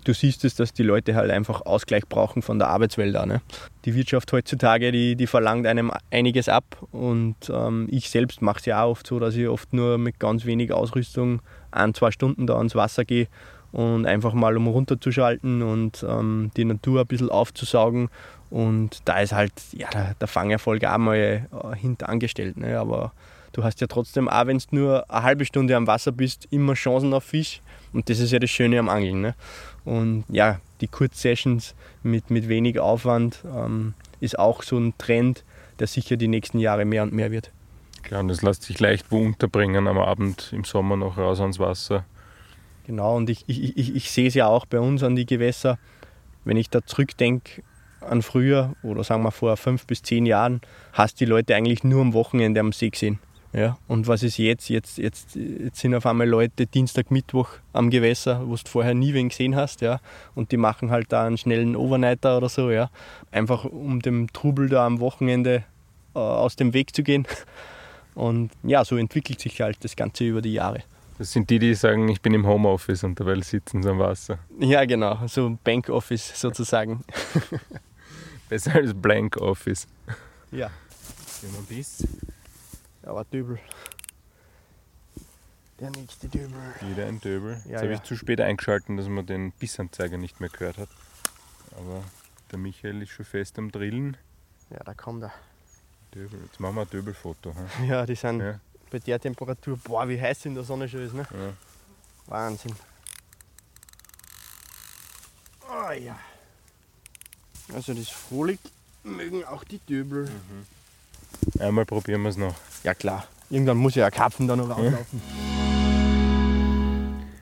[0.05, 3.29] du siehst es, dass die Leute halt einfach Ausgleich brauchen von der Arbeitswelt an.
[3.29, 3.43] Ne?
[3.85, 8.67] Die Wirtschaft heutzutage, die, die verlangt einem einiges ab und ähm, ich selbst mache es
[8.67, 11.41] ja auch oft so, dass ich oft nur mit ganz wenig Ausrüstung
[11.71, 13.29] ein, zwei Stunden da ans Wasser gehe
[13.73, 18.11] und einfach mal um runterzuschalten und ähm, die Natur ein bisschen aufzusaugen.
[18.51, 22.59] Und da ist halt ja, der, der Fangerfolg auch mal äh, hinterangestellt.
[22.59, 22.79] Ne?
[22.79, 23.13] Aber
[23.53, 26.75] du hast ja trotzdem, auch wenn du nur eine halbe Stunde am Wasser bist, immer
[26.75, 27.63] Chancen auf Fisch.
[27.93, 29.21] Und das ist ja das Schöne am Angeln.
[29.21, 29.35] Ne?
[29.85, 35.45] Und ja, die Kurzsessions mit, mit wenig Aufwand ähm, ist auch so ein Trend,
[35.79, 37.51] der sicher die nächsten Jahre mehr und mehr wird.
[38.03, 41.59] Klar, und das lässt sich leicht wo unterbringen am Abend im Sommer noch raus ans
[41.59, 42.05] Wasser.
[42.87, 45.79] Genau, und ich, ich, ich, ich sehe es ja auch bei uns an die Gewässer.
[46.45, 47.63] Wenn ich da zurückdenke
[48.01, 50.61] an früher oder sagen wir vor fünf bis zehn Jahren,
[50.93, 53.21] hast die Leute eigentlich nur am Wochenende am See gesehen.
[53.53, 54.71] Ja, und was ist jetzt?
[54.71, 54.97] jetzt?
[54.97, 59.29] Jetzt, jetzt sind auf einmal Leute Dienstag, Mittwoch am Gewässer, wo du vorher nie wen
[59.29, 60.01] gesehen hast, ja.
[60.35, 62.91] Und die machen halt da einen schnellen Overnighter oder so, ja.
[63.31, 65.65] Einfach um dem Trubel da am Wochenende
[66.15, 67.27] äh, aus dem Weg zu gehen.
[68.15, 70.83] Und ja, so entwickelt sich halt das Ganze über die Jahre.
[71.19, 74.39] Das sind die, die sagen, ich bin im Homeoffice und dabei sitzen sie am Wasser.
[74.61, 77.05] Ja, genau, so Bank-Office sozusagen.
[78.49, 79.87] Besser als Blank-Office.
[80.51, 80.71] Ja.
[81.43, 81.69] Jemand
[83.05, 83.59] Aber Döbel.
[85.81, 86.59] Der nächste Döbel.
[86.81, 87.61] Wieder ein Döbel.
[87.65, 87.97] Ja, Jetzt habe ja.
[87.99, 90.89] ich zu spät eingeschaltet, dass man den Bissanzeiger nicht mehr gehört hat.
[91.73, 92.05] Aber
[92.51, 94.17] der Michael ist schon fest am Drillen.
[94.71, 95.33] Ja, da kommt er.
[96.15, 96.41] Döbel.
[96.45, 97.55] Jetzt machen wir ein Döbelfoto.
[97.55, 97.85] hm?
[97.89, 98.61] Ja, die sind Ja.
[98.91, 101.27] bei der Temperatur, boah, wie heiß in der Sonne schon ist, ne?
[101.33, 101.53] Ja.
[102.27, 102.75] Wahnsinn.
[105.69, 106.19] Oh ja.
[107.75, 108.59] Also das Frohlich
[109.03, 110.31] mögen auch die Döbel.
[111.59, 112.55] Einmal probieren wir es noch.
[112.85, 113.27] Ja klar.
[113.51, 115.21] Irgendwann muss ja ein Karpfen da noch rauslaufen.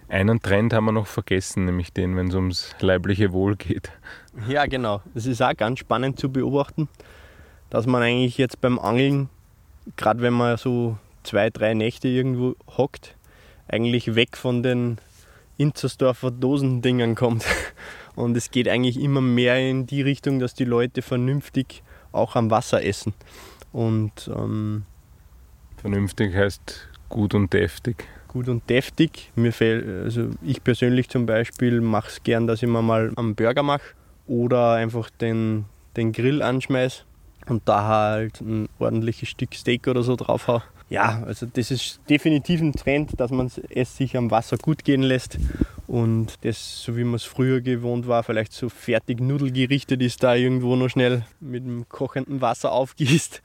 [0.08, 3.92] Einen Trend haben wir noch vergessen, nämlich den, wenn es ums leibliche Wohl geht.
[4.48, 5.02] Ja, genau.
[5.14, 6.88] Das ist auch ganz spannend zu beobachten,
[7.70, 9.30] dass man eigentlich jetzt beim Angeln,
[9.96, 13.14] gerade wenn man so zwei, drei Nächte irgendwo hockt,
[13.68, 14.98] eigentlich weg von den
[15.58, 17.44] Inzersdorfer Dosendingern kommt.
[18.16, 22.50] Und es geht eigentlich immer mehr in die Richtung, dass die Leute vernünftig auch am
[22.50, 23.14] Wasser essen.
[23.72, 24.84] Und ähm,
[25.80, 28.04] vernünftig heißt gut und deftig.
[28.28, 29.32] Gut und deftig.
[29.34, 33.34] Mir fällt, also ich persönlich zum Beispiel mache es gern, dass ich mir mal einen
[33.34, 33.94] Burger mache
[34.26, 35.64] oder einfach den,
[35.96, 37.02] den Grill anschmeiße
[37.48, 40.62] und da halt ein ordentliches Stück Steak oder so drauf habe.
[40.90, 45.02] Ja, also das ist definitiv ein Trend, dass man es sich am Wasser gut gehen
[45.02, 45.38] lässt
[45.86, 50.16] und das, so wie man es früher gewohnt war, vielleicht so fertig Nudelgerichte, die es
[50.16, 53.40] da irgendwo noch schnell mit dem kochenden Wasser aufgießt.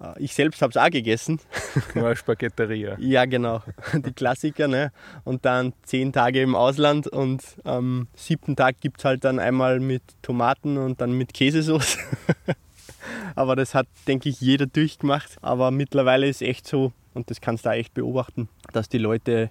[0.00, 1.40] Äh, ich selbst habe es auch gegessen.
[1.94, 2.96] Nur Spaghetteria.
[2.98, 3.62] ja, genau.
[3.94, 4.68] Die Klassiker.
[4.68, 4.92] Ne?
[5.24, 9.80] Und dann zehn Tage im Ausland und am siebten Tag gibt es halt dann einmal
[9.80, 11.98] mit Tomaten und dann mit Käsesauce.
[13.34, 15.36] Aber das hat, denke ich, jeder durchgemacht.
[15.42, 19.50] Aber mittlerweile ist echt so, und das kannst du auch echt beobachten, dass die Leute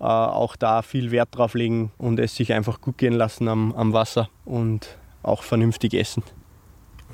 [0.00, 3.72] äh, auch da viel Wert drauf legen und es sich einfach gut gehen lassen am,
[3.72, 6.22] am Wasser und auch vernünftig essen.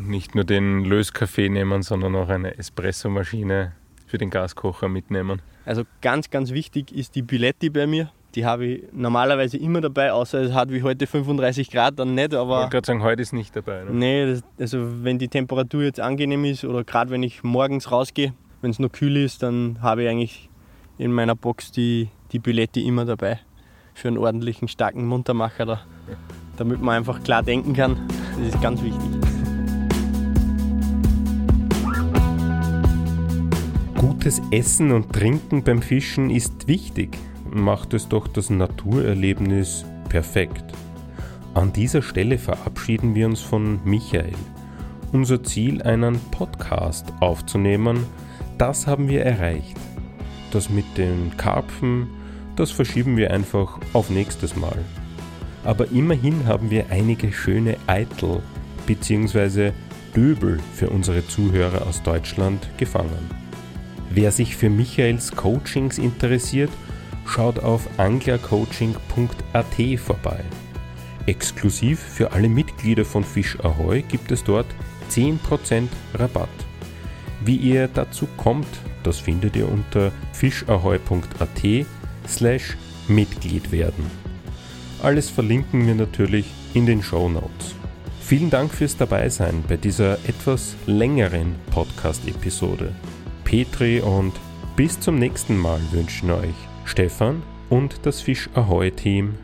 [0.01, 3.73] Und nicht nur den Löskaffee nehmen, sondern auch eine Espressomaschine
[4.07, 5.43] für den Gaskocher mitnehmen.
[5.67, 8.11] Also ganz, ganz wichtig ist die Biletti bei mir.
[8.35, 12.33] Die habe ich normalerweise immer dabei, außer es hat wie heute 35 Grad, dann nicht.
[12.33, 13.85] Aber ich wollte gerade sagen, heute ist nicht dabei.
[13.85, 13.91] Ne?
[13.91, 18.33] Nee, das, also wenn die Temperatur jetzt angenehm ist oder gerade wenn ich morgens rausgehe,
[18.63, 20.49] wenn es noch kühl ist, dann habe ich eigentlich
[20.97, 23.39] in meiner Box die, die Biletti immer dabei.
[23.93, 25.81] Für einen ordentlichen, starken Muntermacher, da,
[26.57, 28.09] damit man einfach klar denken kann.
[28.39, 29.30] Das ist ganz wichtig.
[34.01, 37.19] Gutes Essen und Trinken beim Fischen ist wichtig
[37.53, 40.65] macht es doch das Naturerlebnis perfekt.
[41.53, 44.33] An dieser Stelle verabschieden wir uns von Michael.
[45.13, 48.07] Unser Ziel, einen Podcast aufzunehmen,
[48.57, 49.77] das haben wir erreicht.
[50.51, 52.09] Das mit den Karpfen,
[52.57, 54.79] das verschieben wir einfach auf nächstes Mal.
[55.63, 58.43] Aber immerhin haben wir einige schöne Eitel
[58.87, 59.73] bzw.
[60.17, 63.40] Döbel für unsere Zuhörer aus Deutschland gefangen.
[64.11, 66.71] Wer sich für Michaels Coachings interessiert
[67.31, 70.41] schaut auf anglercoaching.at vorbei.
[71.27, 74.67] Exklusiv für alle Mitglieder von Fisch Ahoy gibt es dort
[75.11, 76.49] 10% Rabatt.
[77.45, 78.67] Wie ihr dazu kommt,
[79.03, 81.87] das findet ihr unter fischahoy.at
[82.29, 82.77] slash
[83.09, 84.05] Mitglied werden.
[85.03, 87.75] Alles verlinken wir natürlich in den Show Notes.
[88.21, 92.93] Vielen Dank fürs Dabeisein bei dieser etwas längeren Podcast-Episode.
[93.51, 94.33] Petri und
[94.77, 99.35] bis zum nächsten Mal wünschen euch Stefan und das Fisch Ahoy Team